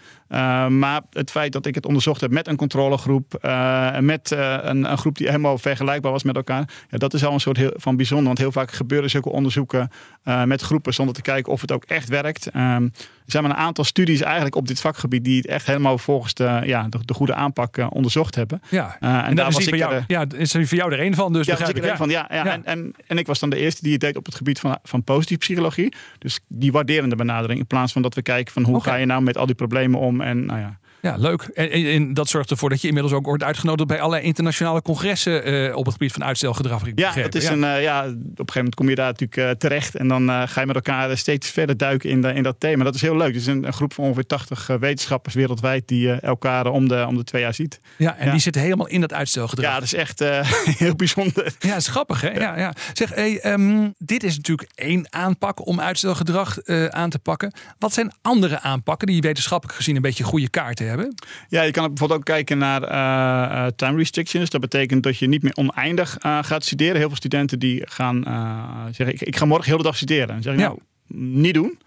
maar 0.69 1.01
het 1.11 1.31
feit 1.31 1.53
dat 1.53 1.67
ik 1.67 1.75
het 1.75 1.87
onderzocht 1.87 2.21
heb 2.21 2.31
met 2.31 2.49
een 2.49 2.57
controlegroep. 2.57 3.35
en 3.35 4.05
met 4.05 4.31
een, 4.31 4.91
een, 4.91 4.99
groep 4.99 5.17
die 5.17 5.27
helemaal 5.27 5.59
vergelijkbaar 5.59 6.13
was 6.13 6.23
met 6.23 6.37
elkaar. 6.37 6.69
Ja, 6.91 6.99
dat 6.99 7.15
is 7.15 7.25
al 7.25 7.33
een 7.33 7.41
soort 7.41 7.57
heel, 7.57 7.73
van 7.75 7.97
bijzonder. 7.97 8.27
Want 8.27 8.39
heel 8.39 8.53
vaak 8.53 8.73
gebeuren 8.73 9.11
zulke 9.11 9.31
onderzoeken 9.31 9.91
met 10.45 10.63
groepen 10.63 10.95
zonder 10.95 11.15
te 11.15 11.23
kijken 11.23 11.42
of 11.49 11.61
het 11.61 11.73
ook 11.73 11.85
echt 11.85 12.09
werkt. 12.09 12.47
Um, 12.55 12.93
er 13.25 13.31
zijn 13.31 13.43
maar 13.43 13.53
een 13.53 13.65
aantal 13.65 13.85
studies 13.85 14.21
eigenlijk 14.21 14.55
op 14.55 14.67
dit 14.67 14.81
vakgebied 14.81 15.25
die 15.25 15.37
het 15.37 15.47
echt 15.47 15.67
helemaal 15.67 15.99
volgens 15.99 16.35
de, 16.35 16.61
ja, 16.65 16.87
de, 16.89 16.99
de 17.05 17.15
goede 17.15 17.35
aanpak 17.35 17.77
uh, 17.77 17.87
onderzocht 17.91 18.35
hebben. 18.35 18.63
Ja, 18.69 18.97
uh, 19.01 19.15
en, 19.15 19.25
en 19.25 19.35
daar 19.35 19.51
was 19.51 19.67
ik 19.67 19.75
jou, 19.75 20.03
ja, 20.07 20.25
is 20.37 20.55
er 20.55 20.67
voor 20.67 20.79
jou 20.79 20.93
er 20.93 21.01
een 21.01 21.15
van. 21.15 21.33
Dus 21.33 21.47
ja, 21.47 21.67
ik 21.67 21.85
ja. 21.85 21.97
van. 21.97 22.11
Ja, 22.11 22.27
ja, 22.31 22.45
ja. 22.45 22.53
En, 22.53 22.65
en, 22.65 22.95
en, 23.07 23.19
ik 23.19 23.27
was 23.27 23.39
dan 23.39 23.51
de 23.51 23.57
eerste 23.57 23.83
die 23.83 23.93
het 23.93 24.01
deed 24.01 24.17
op 24.17 24.27
het 24.27 24.35
gebied 24.35 24.61
van, 24.61 24.79
van 24.83 25.05
positieve 25.05 25.41
psychologie. 25.41 25.95
Dus 26.19 26.41
die 26.49 26.73
waarderende 26.73 27.17
benadering. 27.17 27.59
In 27.59 27.67
plaats 27.67 27.93
van 27.93 28.03
dat 28.03 28.15
we 28.15 28.23
kijken 28.23 28.53
van 28.53 28.65
hoe 28.65 28.77
okay. 28.77 28.93
ga 28.93 28.99
je 28.99 29.07
nou 29.07 29.23
met 29.23 29.37
al 29.37 29.47
die 29.47 29.55
problemen 29.55 30.01
om. 30.01 30.21
En 30.21 30.47
nou 30.47 30.61
ja. 30.61 30.79
Ja, 31.03 31.17
leuk. 31.17 31.43
En, 31.43 31.71
en, 31.71 32.15
dat 32.15 32.29
zorgt 32.29 32.51
ervoor 32.51 32.69
dat 32.69 32.81
je 32.81 32.87
inmiddels 32.87 33.15
ook 33.15 33.25
wordt 33.25 33.43
uitgenodigd 33.43 33.89
bij 33.89 34.01
allerlei 34.01 34.25
internationale 34.25 34.83
congressen 34.83 35.53
uh, 35.53 35.77
op 35.77 35.85
het 35.85 35.93
gebied 35.93 36.13
van 36.13 36.25
uitstelgedrag. 36.25 36.83
Ja, 36.95 37.13
het 37.13 37.35
is 37.35 37.45
ja. 37.45 37.53
Een, 37.53 37.63
uh, 37.63 37.83
ja, 37.83 38.01
op 38.01 38.09
een 38.09 38.15
gegeven 38.17 38.55
moment 38.55 38.75
kom 38.75 38.89
je 38.89 38.95
daar 38.95 39.07
natuurlijk 39.07 39.37
uh, 39.37 39.51
terecht 39.51 39.95
en 39.95 40.09
dan 40.09 40.49
ga 40.49 40.61
je 40.61 40.67
met 40.67 40.75
elkaar 40.75 41.17
steeds 41.17 41.51
verder 41.51 41.77
duiken 41.77 42.11
in, 42.11 42.23
de, 42.23 42.33
in 42.33 42.43
dat 42.43 42.57
thema. 42.59 42.85
Dat 42.85 42.95
is 42.95 43.01
heel 43.01 43.17
leuk. 43.17 43.33
Het 43.33 43.41
is 43.41 43.47
een, 43.47 43.67
een 43.67 43.73
groep 43.73 43.93
van 43.93 44.05
ongeveer 44.05 44.27
80 44.27 44.67
wetenschappers 44.67 45.35
wereldwijd 45.35 45.89
die 45.89 46.11
elkaar 46.11 46.67
om 46.67 46.89
de, 46.89 47.05
om 47.09 47.17
de 47.17 47.25
twee 47.25 47.43
jaar 47.43 47.55
ziet. 47.55 47.81
Ja, 47.97 48.17
en 48.17 48.25
ja. 48.27 48.31
die 48.31 48.41
zitten 48.41 48.63
helemaal 48.63 48.89
in 48.89 49.01
dat 49.01 49.13
uitstelgedrag. 49.13 49.71
Ja, 49.71 49.75
dat 49.75 49.85
is 49.85 49.95
echt 49.95 50.19
heel 50.83 50.97
bijzonder. 50.97 51.55
Ja, 51.59 51.77
is 51.77 51.89
grappig 51.89 52.21
hè? 52.21 52.31
Ja. 52.31 52.59
Ja, 52.59 52.75
Zeg, 52.93 53.15
hey, 53.15 53.53
um, 53.53 53.95
dit 53.99 54.23
is 54.23 54.37
natuurlijk 54.37 54.71
één 54.75 55.07
aanpak 55.11 55.67
om 55.67 55.81
uitstelgedrag 55.81 56.65
aan 56.91 57.11
te 57.11 57.19
pakken. 57.19 57.53
Wat 57.79 57.93
zijn 57.93 58.13
andere 58.23 58.61
aanpakken 58.61 59.07
die 59.07 59.21
wetenschappelijk 59.21 59.77
gezien 59.77 59.97
een 59.97 60.03
beetje 60.03 60.25
goede 60.25 60.49
kaarten 60.49 60.85
hebben? 60.85 60.92
Ja, 61.49 61.63
je 61.63 61.71
kan 61.71 61.87
bijvoorbeeld 61.87 62.19
ook 62.19 62.25
kijken 62.25 62.59
naar 62.59 62.83
uh, 62.83 63.67
time 63.77 63.97
restrictions. 63.97 64.51
Dat 64.51 64.61
betekent 64.61 65.03
dat 65.03 65.19
je 65.19 65.29
niet 65.29 65.43
meer 65.43 65.57
oneindig 65.57 66.25
uh, 66.25 66.39
gaat 66.43 66.65
studeren. 66.65 66.97
Heel 66.97 67.09
veel 67.09 67.17
studenten 67.17 67.59
die 67.59 67.83
gaan 67.85 68.23
zeggen, 68.93 69.15
ik, 69.15 69.21
ik, 69.21 69.37
ga 69.37 69.45
morgen 69.45 69.67
heel 69.67 69.77
de 69.77 69.83
dag 69.83 69.97
studeren. 69.97 70.29
Dan 70.29 70.43
zeg 70.43 70.53
ik, 70.53 70.61
ja. 70.61 70.67
nou, 70.67 70.79
niet 71.41 71.55
doen. 71.55 71.79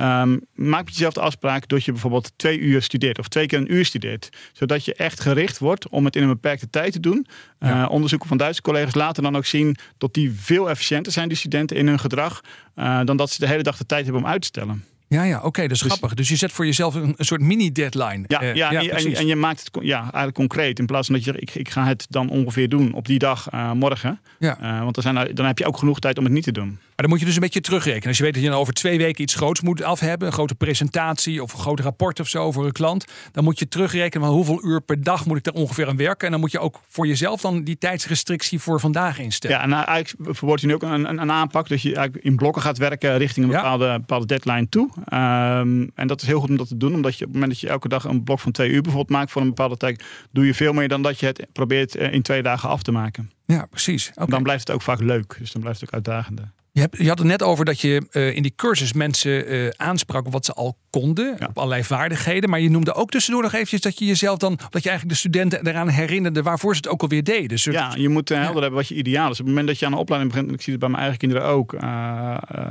Um, 0.00 0.40
maak 0.54 0.84
met 0.84 0.92
jezelf 0.94 1.12
de 1.12 1.20
afspraak 1.20 1.68
dat 1.68 1.84
je 1.84 1.92
bijvoorbeeld 1.92 2.32
twee 2.36 2.58
uur 2.58 2.82
studeert 2.82 3.18
of 3.18 3.28
twee 3.28 3.46
keer 3.46 3.58
een 3.58 3.74
uur 3.74 3.84
studeert. 3.84 4.28
Zodat 4.52 4.84
je 4.84 4.94
echt 4.94 5.20
gericht 5.20 5.58
wordt 5.58 5.88
om 5.88 6.04
het 6.04 6.16
in 6.16 6.22
een 6.22 6.28
beperkte 6.28 6.70
tijd 6.70 6.92
te 6.92 7.00
doen. 7.00 7.26
Ja. 7.60 7.82
Uh, 7.82 7.90
onderzoeken 7.90 8.28
van 8.28 8.36
Duitse 8.36 8.62
collega's 8.62 8.94
laten 8.94 9.22
dan 9.22 9.36
ook 9.36 9.46
zien 9.46 9.76
dat 9.98 10.14
die 10.14 10.32
veel 10.32 10.70
efficiënter 10.70 11.12
zijn, 11.12 11.28
die 11.28 11.36
studenten, 11.36 11.76
in 11.76 11.86
hun 11.86 11.98
gedrag. 11.98 12.40
Uh, 12.76 13.00
dan 13.04 13.16
dat 13.16 13.30
ze 13.30 13.40
de 13.40 13.46
hele 13.46 13.62
dag 13.62 13.76
de 13.76 13.86
tijd 13.86 14.04
hebben 14.04 14.22
om 14.22 14.28
uit 14.28 14.40
te 14.40 14.46
stellen. 14.46 14.84
Ja, 15.14 15.22
ja, 15.22 15.36
oké, 15.36 15.46
okay, 15.46 15.66
dat 15.66 15.76
is 15.76 15.82
dus, 15.82 15.92
grappig. 15.92 16.14
Dus 16.14 16.28
je 16.28 16.36
zet 16.36 16.52
voor 16.52 16.64
jezelf 16.64 16.94
een, 16.94 17.14
een 17.16 17.24
soort 17.24 17.40
mini-deadline. 17.40 18.24
Ja, 18.26 18.42
uh, 18.42 18.54
ja, 18.54 18.70
ja 18.70 18.80
en, 18.80 19.14
en, 19.14 19.26
je 19.26 19.36
maakt 19.36 19.60
het 19.64 19.84
ja, 19.84 20.00
eigenlijk 20.00 20.34
concreet. 20.34 20.78
In 20.78 20.86
plaats 20.86 21.06
van 21.06 21.16
dat 21.16 21.24
je 21.24 21.32
ik, 21.32 21.54
ik 21.54 21.70
ga 21.70 21.86
het 21.86 22.06
dan 22.08 22.28
ongeveer 22.28 22.68
doen 22.68 22.92
op 22.92 23.06
die 23.06 23.18
dag 23.18 23.52
uh, 23.52 23.72
morgen. 23.72 24.20
Ja. 24.38 24.58
Uh, 24.62 24.82
want 24.82 24.94
dan, 24.94 25.14
zijn, 25.14 25.34
dan 25.34 25.46
heb 25.46 25.58
je 25.58 25.66
ook 25.66 25.78
genoeg 25.78 25.98
tijd 25.98 26.18
om 26.18 26.24
het 26.24 26.32
niet 26.32 26.44
te 26.44 26.52
doen. 26.52 26.78
Maar 27.00 27.08
dan 27.08 27.18
moet 27.18 27.26
je 27.28 27.32
dus 27.34 27.40
een 27.40 27.50
beetje 27.50 27.68
terugrekenen. 27.68 28.08
Als 28.08 28.16
je 28.16 28.22
weet 28.22 28.34
dat 28.34 28.42
je 28.42 28.48
nou 28.48 28.60
over 28.60 28.74
twee 28.74 28.98
weken 28.98 29.22
iets 29.22 29.34
groots 29.34 29.60
moet 29.60 29.82
af 29.82 30.00
hebben, 30.00 30.26
een 30.26 30.32
grote 30.32 30.54
presentatie 30.54 31.42
of 31.42 31.52
een 31.52 31.58
groot 31.58 31.80
rapport 31.80 32.20
of 32.20 32.28
zo 32.28 32.52
voor 32.52 32.64
een 32.64 32.72
klant, 32.72 33.04
dan 33.32 33.44
moet 33.44 33.58
je 33.58 33.68
terugrekenen 33.68 34.26
van 34.26 34.36
hoeveel 34.36 34.64
uur 34.64 34.80
per 34.80 35.02
dag 35.02 35.26
moet 35.26 35.36
ik 35.36 35.46
er 35.46 35.52
ongeveer 35.52 35.88
aan 35.88 35.96
werken. 35.96 36.26
En 36.26 36.30
dan 36.30 36.40
moet 36.40 36.52
je 36.52 36.58
ook 36.58 36.80
voor 36.88 37.06
jezelf 37.06 37.40
dan 37.40 37.62
die 37.62 37.78
tijdsrestrictie 37.78 38.58
voor 38.58 38.80
vandaag 38.80 39.18
instellen. 39.18 39.56
Ja, 39.56 39.62
en 39.62 39.72
eigenlijk 39.72 40.36
verwoordt 40.36 40.60
je 40.60 40.66
nu 40.66 40.74
ook 40.74 40.82
een, 40.82 41.08
een, 41.08 41.20
een, 41.20 41.30
aanpak 41.30 41.68
dat 41.68 41.82
je 41.82 41.94
eigenlijk 41.94 42.24
in 42.24 42.36
blokken 42.36 42.62
gaat 42.62 42.78
werken 42.78 43.18
richting 43.18 43.46
een 43.46 43.52
bepaalde, 43.52 43.84
ja. 43.84 43.98
bepaalde 43.98 44.26
deadline 44.26 44.68
toe. 44.68 44.88
Um, 44.96 45.90
en 45.94 46.06
dat 46.06 46.22
is 46.22 46.26
heel 46.26 46.40
goed 46.40 46.50
om 46.50 46.56
dat 46.56 46.68
te 46.68 46.76
doen, 46.76 46.94
omdat 46.94 47.18
je 47.18 47.24
op 47.24 47.30
het 47.30 47.32
moment 47.32 47.50
dat 47.50 47.60
je 47.60 47.68
elke 47.68 47.88
dag 47.88 48.04
een 48.04 48.24
blok 48.24 48.40
van 48.40 48.52
twee 48.52 48.70
uur 48.70 48.82
bijvoorbeeld 48.82 49.18
maakt 49.18 49.30
voor 49.30 49.42
een 49.42 49.48
bepaalde 49.48 49.76
tijd, 49.76 50.04
doe 50.30 50.46
je 50.46 50.54
veel 50.54 50.72
meer 50.72 50.88
dan 50.88 51.02
dat 51.02 51.20
je 51.20 51.26
het 51.26 51.46
probeert 51.52 51.94
in 51.94 52.22
twee 52.22 52.42
dagen 52.42 52.68
af 52.68 52.82
te 52.82 52.92
maken. 52.92 53.30
Ja, 53.46 53.66
precies. 53.70 54.10
Okay. 54.14 54.26
Dan 54.26 54.42
blijft 54.42 54.66
het 54.66 54.76
ook 54.76 54.82
vaak 54.82 55.00
leuk, 55.00 55.36
dus 55.38 55.52
dan 55.52 55.60
blijft 55.60 55.80
het 55.80 55.88
ook 55.88 55.94
uitdagender. 55.94 56.52
Je, 56.72 56.80
hebt, 56.80 56.96
je 56.96 57.08
had 57.08 57.18
het 57.18 57.26
net 57.26 57.42
over 57.42 57.64
dat 57.64 57.80
je 57.80 58.02
uh, 58.12 58.36
in 58.36 58.42
die 58.42 58.52
cursus 58.56 58.92
mensen 58.92 59.52
uh, 59.52 59.68
aansprak 59.76 60.28
wat 60.28 60.44
ze 60.44 60.52
al 60.52 60.76
konden, 60.90 61.36
ja. 61.38 61.46
op 61.46 61.58
allerlei 61.58 61.84
vaardigheden. 61.84 62.50
Maar 62.50 62.60
je 62.60 62.70
noemde 62.70 62.94
ook 62.94 63.10
tussendoor 63.10 63.42
nog 63.42 63.52
eventjes 63.52 63.80
dat 63.80 63.98
je 63.98 64.04
jezelf 64.04 64.38
dan, 64.38 64.58
dat 64.70 64.82
je 64.82 64.88
eigenlijk 64.88 65.08
de 65.08 65.28
studenten 65.28 65.66
eraan 65.66 65.88
herinnerde 65.88 66.42
waarvoor 66.42 66.74
ze 66.74 66.80
het 66.80 66.88
ook 66.88 67.02
alweer 67.02 67.24
deden. 67.24 67.48
Dus 67.48 67.64
ja, 67.64 67.94
je 67.96 68.08
moet 68.08 68.30
uh, 68.30 68.36
helder 68.36 68.54
ja. 68.54 68.60
hebben 68.60 68.78
wat 68.78 68.88
je 68.88 68.94
ideaal 68.94 69.30
is. 69.30 69.40
Op 69.40 69.46
het 69.46 69.46
moment 69.46 69.66
dat 69.66 69.78
je 69.78 69.86
aan 69.86 69.92
een 69.92 69.98
opleiding 69.98 70.32
begint, 70.32 70.52
ik 70.52 70.62
zie 70.62 70.72
het 70.72 70.80
bij 70.80 70.90
mijn 70.90 71.02
eigen 71.02 71.18
kinderen 71.18 71.46
ook, 71.46 71.72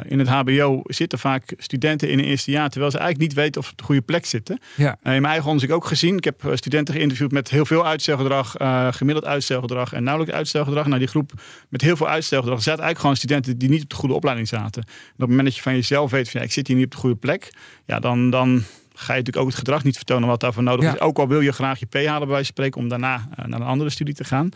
in 0.08 0.20
het 0.20 0.28
HBO 0.28 0.82
zitten 0.84 1.20
vaak 1.20 1.54
studenten 1.58 2.10
in 2.10 2.20
een 2.20 2.26
eerste 2.26 2.52
jaar, 2.52 2.70
terwijl 2.70 2.92
ze 2.92 2.98
eigenlijk 2.98 3.30
niet 3.30 3.40
weten 3.40 3.62
of 3.62 3.66
ze 3.66 3.72
op 3.72 3.78
de 3.78 3.84
goede 3.84 4.02
plek 4.02 4.26
zitten. 4.26 4.60
Ja. 4.76 4.92
in 4.92 4.98
mijn 5.04 5.26
eigen 5.26 5.46
onderzoek 5.46 5.72
ook 5.72 5.86
gezien. 5.86 6.18
Ik 6.18 6.24
heb 6.24 6.52
studenten 6.54 6.94
geïnterviewd 6.94 7.32
met 7.32 7.50
heel 7.50 7.66
veel 7.66 7.86
uitstelgedrag, 7.86 8.56
gemiddeld 8.96 9.26
uitstelgedrag 9.26 9.94
en 9.94 10.04
nauwelijks 10.04 10.38
uitstelgedrag. 10.38 10.86
Nou, 10.86 11.00
die 11.00 11.08
groep 11.08 11.32
met 11.70 11.82
heel 11.82 11.96
veel 11.96 12.08
uitstelgedrag 12.08 12.58
zaten 12.58 12.84
eigenlijk 12.84 13.00
gewoon 13.00 13.16
studenten 13.16 13.58
die 13.58 13.70
niet 13.70 13.84
op 13.84 13.90
de 13.90 13.96
goede 13.96 14.16
opleiding 14.16 14.48
zaten. 14.48 14.82
En 14.84 14.90
op 15.14 15.20
het 15.20 15.28
moment 15.30 15.48
dat 15.48 15.56
je 15.56 15.62
van 15.62 15.74
jezelf 15.74 16.12
weet, 16.12 16.30
van, 16.30 16.40
ja, 16.40 16.46
ik 16.46 16.54
zit 16.54 16.68
hier 16.68 16.76
niet 16.76 16.86
op 16.86 16.92
de 16.92 16.98
goede 16.98 17.16
plek, 17.16 17.54
ja, 17.86 18.00
dan, 18.00 18.09
dan 18.30 18.64
ga 18.94 19.14
je 19.14 19.20
natuurlijk 19.20 19.38
ook 19.38 19.48
het 19.48 19.56
gedrag 19.56 19.84
niet 19.84 19.96
vertonen 19.96 20.28
wat 20.28 20.40
daarvoor 20.40 20.64
nodig 20.64 20.94
is. 20.94 21.00
Ook 21.00 21.20
al 21.20 21.28
wil 21.28 21.42
je 21.42 21.52
graag 21.52 21.80
je 21.80 21.86
P 21.86 21.94
halen 21.94 22.20
bij 22.20 22.28
wijze 22.28 22.46
van 22.46 22.46
spreken 22.46 22.82
om 22.82 22.88
daarna 22.90 23.16
uh, 23.16 23.46
naar 23.46 23.60
een 23.60 23.66
andere 23.66 23.90
studie 23.90 24.14
te 24.14 24.24
gaan. 24.24 24.50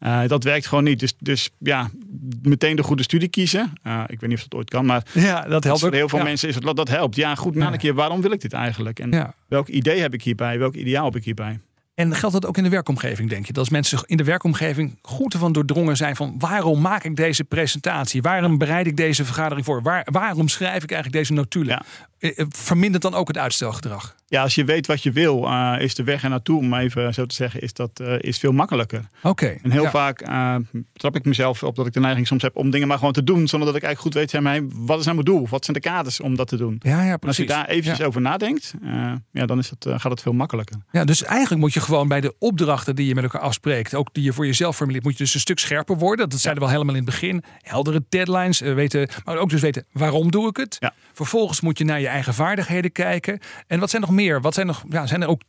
Uh, 0.00 0.26
dat 0.26 0.44
werkt 0.44 0.66
gewoon 0.66 0.84
niet. 0.84 1.00
Dus, 1.00 1.14
dus 1.18 1.50
ja, 1.58 1.90
meteen 2.42 2.76
de 2.76 2.82
goede 2.82 3.02
studie 3.02 3.28
kiezen. 3.28 3.72
Uh, 3.86 4.02
ik 4.06 4.20
weet 4.20 4.30
niet 4.30 4.38
of 4.38 4.44
dat 4.44 4.54
ooit 4.54 4.70
kan, 4.70 4.86
maar 4.86 5.02
ja, 5.12 5.48
dat 5.48 5.64
helpt 5.64 5.80
voor 5.80 5.92
heel 5.92 6.08
veel 6.08 6.22
mensen 6.22 6.48
is 6.48 6.54
het 6.54 6.76
dat 6.76 6.88
helpt. 6.88 7.16
Ja, 7.16 7.34
goed 7.34 7.54
na 7.54 7.72
een 7.72 7.78
keer, 7.78 7.94
waarom 7.94 8.20
wil 8.20 8.30
ik 8.30 8.40
dit 8.40 8.52
eigenlijk? 8.52 8.98
En 8.98 9.34
welk 9.48 9.68
idee 9.68 10.00
heb 10.00 10.14
ik 10.14 10.22
hierbij? 10.22 10.58
Welk 10.58 10.74
ideaal 10.74 11.04
heb 11.04 11.16
ik 11.16 11.24
hierbij? 11.24 11.60
En 12.00 12.14
geldt 12.14 12.34
dat 12.34 12.46
ook 12.46 12.56
in 12.56 12.62
de 12.62 12.68
werkomgeving, 12.68 13.28
denk 13.28 13.46
je? 13.46 13.52
Dat 13.52 13.62
als 13.62 13.70
mensen 13.70 14.02
in 14.06 14.16
de 14.16 14.24
werkomgeving 14.24 14.98
goed 15.02 15.32
ervan 15.32 15.52
doordrongen 15.52 15.96
zijn 15.96 16.16
van 16.16 16.34
waarom 16.38 16.80
maak 16.80 17.04
ik 17.04 17.16
deze 17.16 17.44
presentatie? 17.44 18.22
Waarom 18.22 18.58
bereid 18.58 18.86
ik 18.86 18.96
deze 18.96 19.24
vergadering 19.24 19.66
voor? 19.66 19.82
Waar, 19.82 20.06
waarom 20.10 20.48
schrijf 20.48 20.82
ik 20.82 20.90
eigenlijk 20.90 21.12
deze 21.12 21.32
notulen? 21.32 21.84
Ja. 22.18 22.32
Vermindert 22.48 23.02
dan 23.02 23.14
ook 23.14 23.28
het 23.28 23.38
uitstelgedrag? 23.38 24.16
Ja, 24.30 24.42
als 24.42 24.54
je 24.54 24.64
weet 24.64 24.86
wat 24.86 25.02
je 25.02 25.12
wil, 25.12 25.44
uh, 25.44 25.76
is 25.78 25.94
de 25.94 26.04
weg 26.04 26.22
er 26.22 26.28
naartoe, 26.28 26.58
om 26.58 26.74
even 26.74 27.14
zo 27.14 27.26
te 27.26 27.34
zeggen, 27.34 27.60
is 27.60 27.72
dat 27.72 28.00
uh, 28.02 28.14
is 28.18 28.38
veel 28.38 28.52
makkelijker. 28.52 29.08
Oké. 29.22 29.56
en 29.62 29.70
heel 29.70 29.86
vaak 29.86 30.28
uh, 30.28 30.54
trap 30.92 31.16
ik 31.16 31.24
mezelf 31.24 31.62
op 31.62 31.76
dat 31.76 31.86
ik 31.86 31.92
de 31.92 32.00
neiging 32.00 32.26
soms 32.26 32.42
heb 32.42 32.56
om 32.56 32.70
dingen 32.70 32.88
maar 32.88 32.98
gewoon 32.98 33.12
te 33.12 33.24
doen, 33.24 33.48
zonder 33.48 33.68
dat 33.68 33.76
ik 33.76 33.82
eigenlijk 33.82 34.00
goed 34.00 34.22
weet, 34.22 34.30
ja, 34.30 34.40
mij, 34.40 34.68
wat 34.74 34.98
is 34.98 35.04
nou 35.04 35.16
mijn 35.16 35.36
doel? 35.36 35.48
Wat 35.48 35.64
zijn 35.64 35.76
de 35.76 35.88
kaders 35.88 36.20
om 36.20 36.36
dat 36.36 36.48
te 36.48 36.56
doen? 36.56 36.80
Ja, 36.82 37.02
ja, 37.04 37.16
precies. 37.16 37.38
als 37.38 37.48
je 37.48 37.54
daar 37.54 37.68
eventjes 37.68 38.06
over 38.06 38.20
nadenkt, 38.20 38.74
ja, 39.32 39.46
dan 39.46 39.58
is 39.58 39.70
het, 39.70 39.86
gaat 39.88 40.10
het 40.10 40.22
veel 40.22 40.32
makkelijker. 40.32 40.76
Ja, 40.92 41.04
dus 41.04 41.22
eigenlijk 41.22 41.60
moet 41.60 41.72
je 41.72 41.80
gewoon 41.80 42.08
bij 42.08 42.20
de 42.20 42.34
opdrachten 42.38 42.96
die 42.96 43.06
je 43.06 43.14
met 43.14 43.24
elkaar 43.24 43.40
afspreekt, 43.40 43.94
ook 43.94 44.08
die 44.12 44.24
je 44.24 44.32
voor 44.32 44.46
jezelf 44.46 44.76
formuleert, 44.76 45.04
moet 45.04 45.12
je 45.12 45.24
dus 45.24 45.34
een 45.34 45.40
stuk 45.40 45.58
scherper 45.58 45.96
worden. 45.96 46.28
Dat 46.28 46.40
zeiden 46.40 46.62
we 46.62 46.68
wel 46.68 46.78
helemaal 46.78 47.00
in 47.00 47.06
het 47.06 47.20
begin. 47.20 47.42
Heldere 47.60 48.04
deadlines, 48.08 48.60
weten, 48.60 49.08
maar 49.24 49.36
ook 49.36 49.50
dus 49.50 49.60
weten 49.60 49.84
waarom 49.92 50.30
doe 50.30 50.48
ik 50.48 50.56
het. 50.56 50.78
Vervolgens 51.12 51.60
moet 51.60 51.78
je 51.78 51.84
naar 51.84 52.00
je 52.00 52.08
eigen 52.08 52.34
vaardigheden 52.34 52.92
kijken. 52.92 53.38
En 53.66 53.80
wat 53.80 53.90
zijn 53.90 54.02
nog 54.02 54.10
meer? 54.10 54.18
Wat 54.40 54.54
zijn 54.54 54.66
nog 54.66 54.84
ja, 54.88 55.06
zijn 55.06 55.22
er 55.22 55.28
ook 55.28 55.42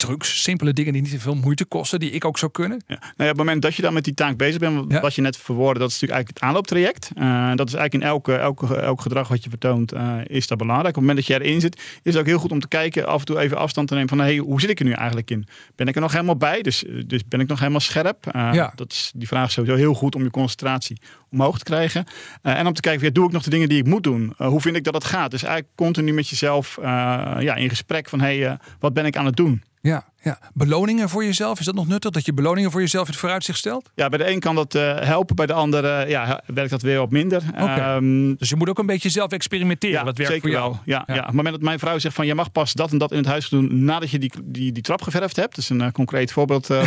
trucs, 0.00 0.42
simpele 0.42 0.72
dingen 0.72 0.92
die 0.92 1.02
niet 1.02 1.10
te 1.10 1.20
veel 1.20 1.34
moeite 1.34 1.64
kosten, 1.64 2.00
die 2.00 2.10
ik 2.10 2.24
ook 2.24 2.38
zou 2.38 2.50
kunnen? 2.50 2.82
Ja. 2.86 2.98
Nou 2.98 3.12
ja, 3.16 3.24
op 3.24 3.28
het 3.28 3.36
moment 3.36 3.62
dat 3.62 3.74
je 3.74 3.82
dan 3.82 3.92
met 3.92 4.04
die 4.04 4.14
taak 4.14 4.36
bezig 4.36 4.58
bent, 4.58 5.00
wat 5.00 5.14
je 5.14 5.20
net 5.20 5.36
verwoordde, 5.36 5.80
dat 5.80 5.90
is 5.90 6.00
natuurlijk 6.00 6.12
eigenlijk 6.12 6.38
het 6.38 6.48
aanlooptraject. 6.48 7.10
Uh, 7.16 7.56
dat 7.56 7.68
is 7.68 7.74
eigenlijk 7.74 8.04
in 8.04 8.10
elke, 8.10 8.34
elke, 8.34 8.76
elk 8.76 9.00
gedrag 9.00 9.28
wat 9.28 9.44
je 9.44 9.50
vertoont, 9.50 9.94
uh, 9.94 10.14
is 10.26 10.46
dat 10.46 10.58
belangrijk. 10.58 10.96
Op 10.96 11.02
het 11.02 11.10
moment 11.10 11.26
dat 11.26 11.36
je 11.36 11.44
erin 11.44 11.60
zit, 11.60 11.76
is 11.76 12.12
het 12.12 12.16
ook 12.16 12.26
heel 12.26 12.38
goed 12.38 12.52
om 12.52 12.60
te 12.60 12.68
kijken, 12.68 13.06
af 13.06 13.20
en 13.20 13.26
toe 13.26 13.38
even 13.38 13.56
afstand 13.56 13.88
te 13.88 13.94
nemen 13.94 14.08
van, 14.08 14.18
hey, 14.18 14.36
hoe 14.36 14.60
zit 14.60 14.70
ik 14.70 14.78
er 14.78 14.84
nu 14.84 14.92
eigenlijk 14.92 15.30
in? 15.30 15.46
Ben 15.76 15.86
ik 15.86 15.94
er 15.94 16.00
nog 16.00 16.12
helemaal 16.12 16.36
bij? 16.36 16.62
Dus, 16.62 16.84
dus 17.06 17.20
ben 17.28 17.40
ik 17.40 17.48
nog 17.48 17.58
helemaal 17.58 17.80
scherp? 17.80 18.26
Uh, 18.36 18.50
ja. 18.52 18.72
dat 18.74 18.92
is, 18.92 19.12
die 19.14 19.28
vraag 19.28 19.46
is 19.46 19.52
sowieso 19.52 19.76
heel 19.76 19.94
goed 19.94 20.14
om 20.14 20.22
je 20.22 20.30
concentratie 20.30 21.00
omhoog 21.30 21.58
te 21.58 21.64
krijgen. 21.64 22.04
en 22.42 22.66
om 22.66 22.72
te 22.72 22.80
kijken, 22.80 23.06
ja, 23.06 23.12
doe 23.12 23.26
ik 23.26 23.32
nog 23.32 23.42
de 23.42 23.50
dingen 23.50 23.68
die 23.68 23.78
ik 23.78 23.86
moet 23.86 24.02
doen? 24.02 24.34
hoe 24.36 24.60
vind 24.60 24.76
ik 24.76 24.84
dat 24.84 24.94
het 24.94 25.04
gaat? 25.04 25.30
Dus 25.30 25.42
eigenlijk 25.42 25.72
continu 25.74 26.12
met 26.12 26.28
jezelf 26.28 26.78
ja, 26.82 27.54
in 27.54 27.68
gesprek 27.68 28.08
van, 28.08 28.20
hey, 28.20 28.58
wat 28.78 28.94
ben 28.94 29.06
ik 29.06 29.16
aan 29.16 29.26
het 29.26 29.36
doen? 29.36 29.62
Ja, 29.82 30.09
ja. 30.22 30.38
Beloningen 30.54 31.08
voor 31.08 31.24
jezelf, 31.24 31.58
is 31.58 31.64
dat 31.64 31.74
nog 31.74 31.86
nuttig? 31.86 32.10
Dat 32.10 32.26
je 32.26 32.32
beloningen 32.32 32.70
voor 32.70 32.80
jezelf 32.80 33.04
in 33.04 33.10
het 33.10 33.20
vooruitzicht 33.20 33.58
stelt? 33.58 33.90
Ja, 33.94 34.08
bij 34.08 34.18
de 34.18 34.30
een 34.30 34.40
kan 34.40 34.54
dat 34.54 34.74
uh, 34.74 34.98
helpen, 35.00 35.36
bij 35.36 35.46
de 35.46 35.52
ander 35.52 36.08
ja, 36.08 36.42
werkt 36.46 36.70
dat 36.70 36.82
weer 36.82 36.98
wat 36.98 37.10
minder. 37.10 37.42
Okay. 37.52 37.96
Um, 37.96 38.36
dus 38.36 38.48
je 38.48 38.56
moet 38.56 38.68
ook 38.68 38.78
een 38.78 38.86
beetje 38.86 39.08
zelf 39.08 39.32
experimenteren. 39.32 39.98
Ja, 39.98 40.04
wat 40.04 40.16
werkt 40.16 40.32
zeker 40.32 40.48
voor 40.48 40.58
jou. 40.58 40.70
wel. 40.70 40.80
Ja, 40.84 41.04
ja. 41.06 41.14
ja, 41.14 41.20
Op 41.20 41.26
het 41.26 41.34
moment 41.34 41.54
dat 41.54 41.64
mijn 41.64 41.78
vrouw 41.78 41.98
zegt 41.98 42.14
van 42.14 42.26
je 42.26 42.34
mag 42.34 42.52
pas 42.52 42.72
dat 42.72 42.92
en 42.92 42.98
dat 42.98 43.10
in 43.10 43.16
het 43.16 43.26
huis 43.26 43.48
doen 43.48 43.84
nadat 43.84 44.10
je 44.10 44.18
die, 44.18 44.32
die, 44.44 44.72
die 44.72 44.82
trap 44.82 45.02
geverfd 45.02 45.36
hebt. 45.36 45.54
Dat 45.54 45.58
is 45.64 45.68
een 45.68 45.80
uh, 45.80 45.90
concreet 45.90 46.32
voorbeeld 46.32 46.70
uh, 46.70 46.82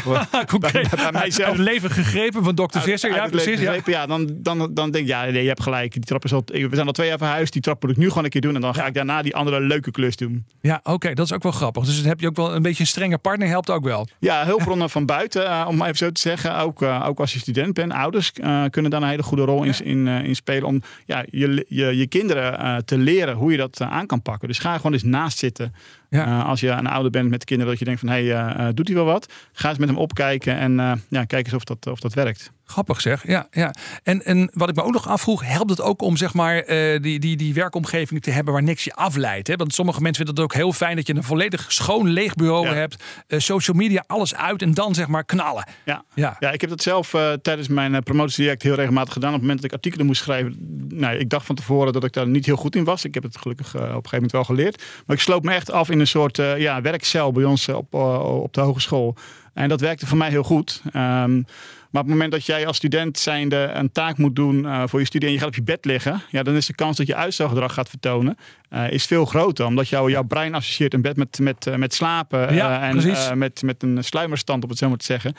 concreet. 0.47 0.89
Bij, 0.89 0.99
bij, 1.03 1.11
mijzelf. 1.11 1.49
Uit 1.49 1.57
het 1.57 1.67
leven 1.67 1.89
gegrepen 1.89 2.43
van 2.43 2.55
dokter 2.55 2.81
Visser. 2.81 3.15
ja, 3.15 3.27
precies. 3.27 3.59
Ja. 3.59 3.77
ja, 3.85 4.05
dan, 4.05 4.29
dan, 4.33 4.73
dan 4.73 4.91
denk 4.91 5.05
je, 5.05 5.11
ja, 5.11 5.23
nee, 5.23 5.41
je 5.41 5.47
hebt 5.47 5.63
gelijk. 5.63 5.93
Die 5.93 6.03
trap 6.03 6.23
is 6.23 6.33
al, 6.33 6.43
we 6.45 6.69
zijn 6.71 6.87
al 6.87 6.93
twee 6.93 7.07
jaar 7.07 7.17
verhuisd. 7.17 7.53
Die 7.53 7.61
trap 7.61 7.81
moet 7.81 7.91
ik 7.91 7.97
nu 7.97 8.07
gewoon 8.07 8.23
een 8.23 8.29
keer 8.29 8.41
doen. 8.41 8.55
En 8.55 8.61
dan 8.61 8.75
ga 8.75 8.85
ik 8.85 8.93
daarna 8.93 9.21
die 9.21 9.35
andere 9.35 9.59
leuke 9.59 9.91
klus 9.91 10.15
doen. 10.15 10.45
Ja, 10.61 10.79
oké. 10.83 10.91
Okay, 10.91 11.13
dat 11.13 11.25
is 11.25 11.33
ook 11.33 11.43
wel 11.43 11.51
grappig. 11.51 11.85
Dus 11.85 11.97
dan 11.97 12.07
heb 12.07 12.19
je 12.19 12.27
ook 12.27 12.35
wel 12.35 12.55
een 12.55 12.61
beetje 12.61 12.81
een 12.81 12.87
strenge 12.87 13.17
partner 13.23 13.47
helpt 13.47 13.69
ook 13.69 13.83
wel. 13.83 14.07
Ja, 14.19 14.45
hulpbronnen 14.45 14.89
van 14.89 15.05
buiten, 15.05 15.43
uh, 15.43 15.65
om 15.69 15.81
even 15.81 15.97
zo 15.97 16.11
te 16.11 16.21
zeggen. 16.21 16.57
Ook, 16.57 16.81
uh, 16.81 17.05
ook 17.07 17.19
als 17.19 17.33
je 17.33 17.39
student 17.39 17.73
bent, 17.73 17.93
ouders 17.93 18.31
uh, 18.41 18.63
kunnen 18.69 18.91
daar 18.91 19.01
een 19.01 19.07
hele 19.07 19.23
goede 19.23 19.43
rol 19.43 19.63
in, 19.63 19.73
in, 19.83 20.07
in 20.07 20.35
spelen. 20.35 20.63
Om 20.63 20.81
ja, 21.05 21.25
je, 21.29 21.65
je, 21.69 21.97
je 21.97 22.07
kinderen 22.07 22.85
te 22.85 22.97
leren 22.97 23.35
hoe 23.35 23.51
je 23.51 23.57
dat 23.57 23.81
aan 23.81 24.05
kan 24.05 24.21
pakken. 24.21 24.47
Dus 24.47 24.59
ga 24.59 24.75
gewoon 24.75 24.93
eens 24.93 25.03
naast 25.03 25.37
zitten. 25.37 25.73
Ja. 26.13 26.41
als 26.41 26.59
je 26.59 26.69
een 26.69 26.87
ouder 26.87 27.11
bent 27.11 27.29
met 27.29 27.43
kinderen, 27.43 27.71
dat 27.71 27.79
je 27.79 27.85
denkt 27.85 27.99
van 27.99 28.09
hé, 28.09 28.25
hey, 28.25 28.73
doet 28.73 28.87
hij 28.87 28.95
wel 28.95 29.05
wat? 29.05 29.33
Ga 29.51 29.69
eens 29.69 29.77
met 29.77 29.89
hem 29.89 29.97
opkijken 29.97 30.57
en 30.57 31.01
ja, 31.09 31.25
kijk 31.25 31.45
eens 31.45 31.53
of 31.53 31.63
dat, 31.63 31.87
of 31.87 31.99
dat 31.99 32.13
werkt. 32.13 32.51
Grappig 32.65 33.01
zeg, 33.01 33.27
ja. 33.27 33.47
ja. 33.51 33.73
En, 34.03 34.25
en 34.25 34.49
wat 34.53 34.69
ik 34.69 34.75
me 34.75 34.83
ook 34.83 34.91
nog 34.91 35.07
afvroeg, 35.07 35.45
helpt 35.45 35.69
het 35.69 35.81
ook 35.81 36.01
om 36.01 36.17
zeg 36.17 36.33
maar 36.33 36.69
uh, 36.69 37.01
die, 37.01 37.19
die, 37.19 37.37
die 37.37 37.53
werkomgeving 37.53 38.21
te 38.21 38.31
hebben 38.31 38.53
waar 38.53 38.63
niks 38.63 38.83
je 38.83 38.93
afleidt? 38.93 39.47
Hè? 39.47 39.55
Want 39.55 39.73
sommige 39.73 40.01
mensen 40.01 40.25
vinden 40.25 40.43
het 40.43 40.53
ook 40.53 40.59
heel 40.59 40.73
fijn 40.73 40.95
dat 40.95 41.07
je 41.07 41.15
een 41.15 41.23
volledig 41.23 41.71
schoon 41.71 42.07
leeg 42.07 42.35
bureau 42.35 42.67
hebt. 42.67 43.03
Uh, 43.27 43.39
social 43.39 43.77
media, 43.77 44.03
alles 44.07 44.35
uit 44.35 44.61
en 44.61 44.73
dan 44.73 44.93
zeg 44.93 45.07
maar 45.07 45.25
knallen. 45.25 45.67
Ja, 45.85 46.03
ja. 46.13 46.35
ja 46.39 46.51
ik 46.51 46.61
heb 46.61 46.69
dat 46.69 46.81
zelf 46.81 47.13
uh, 47.13 47.31
tijdens 47.33 47.67
mijn 47.67 48.03
promotietraject 48.03 48.61
heel 48.61 48.75
regelmatig 48.75 49.13
gedaan. 49.13 49.29
Op 49.29 49.35
het 49.35 49.43
moment 49.43 49.61
dat 49.61 49.71
ik 49.71 49.77
artikelen 49.77 50.05
moest 50.05 50.21
schrijven, 50.21 50.55
nou, 50.89 51.15
ik 51.17 51.29
dacht 51.29 51.45
van 51.45 51.55
tevoren 51.55 51.93
dat 51.93 52.03
ik 52.03 52.13
daar 52.13 52.27
niet 52.27 52.45
heel 52.45 52.55
goed 52.55 52.75
in 52.75 52.83
was. 52.83 53.05
Ik 53.05 53.13
heb 53.13 53.23
het 53.23 53.37
gelukkig 53.37 53.75
op 53.75 53.81
een 53.81 53.87
gegeven 53.87 54.09
moment 54.11 54.31
wel 54.31 54.43
geleerd. 54.43 54.83
Maar 55.05 55.15
ik 55.15 55.21
sloot 55.21 55.43
me 55.43 55.53
echt 55.53 55.71
af 55.71 55.89
in 55.89 55.99
een 56.03 56.09
soort 56.09 56.37
ja, 56.37 56.81
werkcel 56.81 57.31
bij 57.31 57.43
ons 57.43 57.69
op, 57.69 57.93
op 57.93 58.53
de 58.53 58.61
hogeschool. 58.61 59.15
En 59.53 59.69
dat 59.69 59.81
werkte 59.81 60.07
voor 60.07 60.17
mij 60.17 60.29
heel 60.29 60.43
goed. 60.43 60.81
Um, 60.85 61.45
maar 61.93 62.01
op 62.01 62.07
het 62.07 62.17
moment 62.17 62.31
dat 62.31 62.45
jij 62.45 62.67
als 62.67 62.77
student 62.77 63.19
zijnde 63.19 63.71
een 63.73 63.91
taak 63.91 64.17
moet 64.17 64.35
doen 64.35 64.87
voor 64.89 64.99
je 64.99 65.05
studie 65.05 65.27
en 65.27 65.33
je 65.33 65.39
gaat 65.39 65.47
op 65.47 65.55
je 65.55 65.63
bed 65.63 65.85
liggen, 65.85 66.21
ja, 66.29 66.43
dan 66.43 66.55
is 66.55 66.65
de 66.65 66.73
kans 66.73 66.97
dat 66.97 67.07
je 67.07 67.15
uitstelgedrag 67.15 67.73
gaat 67.73 67.89
vertonen 67.89 68.37
uh, 68.73 68.91
is 68.91 69.05
veel 69.05 69.25
groter. 69.25 69.65
Omdat 69.65 69.89
jou, 69.89 70.11
jouw 70.11 70.23
brein 70.23 70.55
associeert 70.55 70.93
een 70.93 71.01
bed 71.01 71.17
met, 71.17 71.39
met, 71.39 71.67
uh, 71.67 71.75
met 71.75 71.93
slapen 71.93 72.53
ja, 72.55 72.81
en 72.81 73.37
met, 73.37 73.61
met 73.61 73.83
een 73.83 74.03
sluimerstand, 74.03 74.63
op 74.63 74.69
het 74.69 74.77
zo 74.77 74.89
maar 74.89 74.97
te 74.97 75.05
zeggen. 75.05 75.35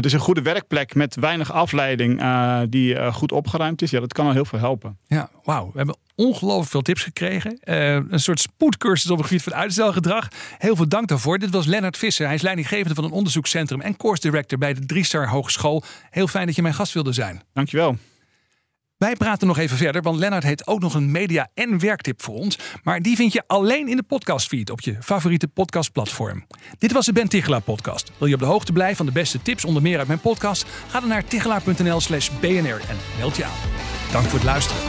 dus 0.00 0.12
een 0.12 0.18
goede 0.18 0.42
werkplek 0.42 0.94
met 0.94 1.16
weinig 1.20 1.52
afleiding 1.52 2.22
die 2.70 3.12
goed 3.12 3.32
opgeruimd 3.32 3.82
is, 3.82 3.90
ja, 3.90 4.00
dat 4.00 4.12
kan 4.12 4.26
al 4.26 4.32
heel 4.32 4.44
veel 4.44 4.58
helpen. 4.58 4.98
Ja, 5.06 5.30
wauw. 5.44 5.66
We 5.66 5.76
hebben 5.76 5.96
ongelooflijk 6.14 6.70
veel 6.70 6.80
tips 6.80 7.02
gekregen. 7.02 7.58
een 7.60 8.20
soort 8.20 8.40
spoedcursus 8.40 9.10
op 9.10 9.18
het 9.18 9.26
gebied 9.26 9.42
van 9.42 9.54
uitstelgedrag. 9.54 10.28
Heel 10.58 10.76
veel 10.76 10.88
dank 10.88 11.08
daarvoor. 11.08 11.38
Dit 11.38 11.50
was 11.50 11.66
Lennart 11.66 11.96
Visser. 11.96 12.26
Hij 12.26 12.34
is 12.34 12.42
leidinggevende 12.42 12.94
van 12.94 13.04
een 13.04 13.10
onderzoekscentrum 13.10 13.80
en 13.80 13.96
course 13.96 14.22
director 14.22 14.58
bij 14.58 14.74
de 14.74 14.86
Driestar 14.86 15.28
Hogeschool. 15.28 15.82
Heel 16.10 16.26
fijn 16.26 16.46
dat 16.46 16.56
je 16.56 16.62
mijn 16.62 16.74
gast 16.74 16.92
wilde 16.92 17.12
zijn. 17.12 17.42
Dankjewel. 17.52 17.96
Wij 18.98 19.16
praten 19.16 19.46
nog 19.46 19.58
even 19.58 19.76
verder, 19.76 20.02
want 20.02 20.18
Lennart 20.18 20.42
heeft 20.42 20.66
ook 20.66 20.80
nog 20.80 20.94
een 20.94 21.10
media- 21.10 21.48
en 21.54 21.78
werktip 21.78 22.22
voor 22.22 22.34
ons. 22.34 22.58
Maar 22.82 23.02
die 23.02 23.16
vind 23.16 23.32
je 23.32 23.42
alleen 23.46 23.88
in 23.88 23.96
de 23.96 24.02
podcastfeed 24.02 24.70
op 24.70 24.80
je 24.80 24.96
favoriete 25.00 25.48
podcastplatform. 25.48 26.46
Dit 26.78 26.92
was 26.92 27.06
de 27.06 27.12
Ben 27.12 27.28
Tichelaar 27.28 27.60
podcast. 27.60 28.10
Wil 28.18 28.28
je 28.28 28.34
op 28.34 28.40
de 28.40 28.46
hoogte 28.46 28.72
blijven 28.72 28.96
van 28.96 29.06
de 29.06 29.12
beste 29.12 29.42
tips, 29.42 29.64
onder 29.64 29.82
meer 29.82 29.98
uit 29.98 30.06
mijn 30.06 30.20
podcast? 30.20 30.66
Ga 30.88 31.00
dan 31.00 31.08
naar 31.08 31.24
tichelaar.nl 31.24 32.00
slash 32.00 32.30
bnr 32.40 32.80
en 32.88 32.96
meld 33.18 33.36
je 33.36 33.44
aan. 33.44 33.58
Dank 34.12 34.24
voor 34.24 34.38
het 34.38 34.48
luisteren. 34.48 34.82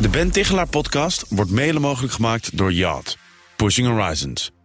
De 0.00 0.08
Ben 0.10 0.30
Tichelaar 0.30 0.68
podcast 0.68 1.24
wordt 1.28 1.50
mede 1.50 1.78
mogelijk 1.78 2.12
gemaakt 2.12 2.56
door 2.56 2.72
Yacht. 2.72 3.18
Pushing 3.56 3.88
Horizons. 3.88 4.57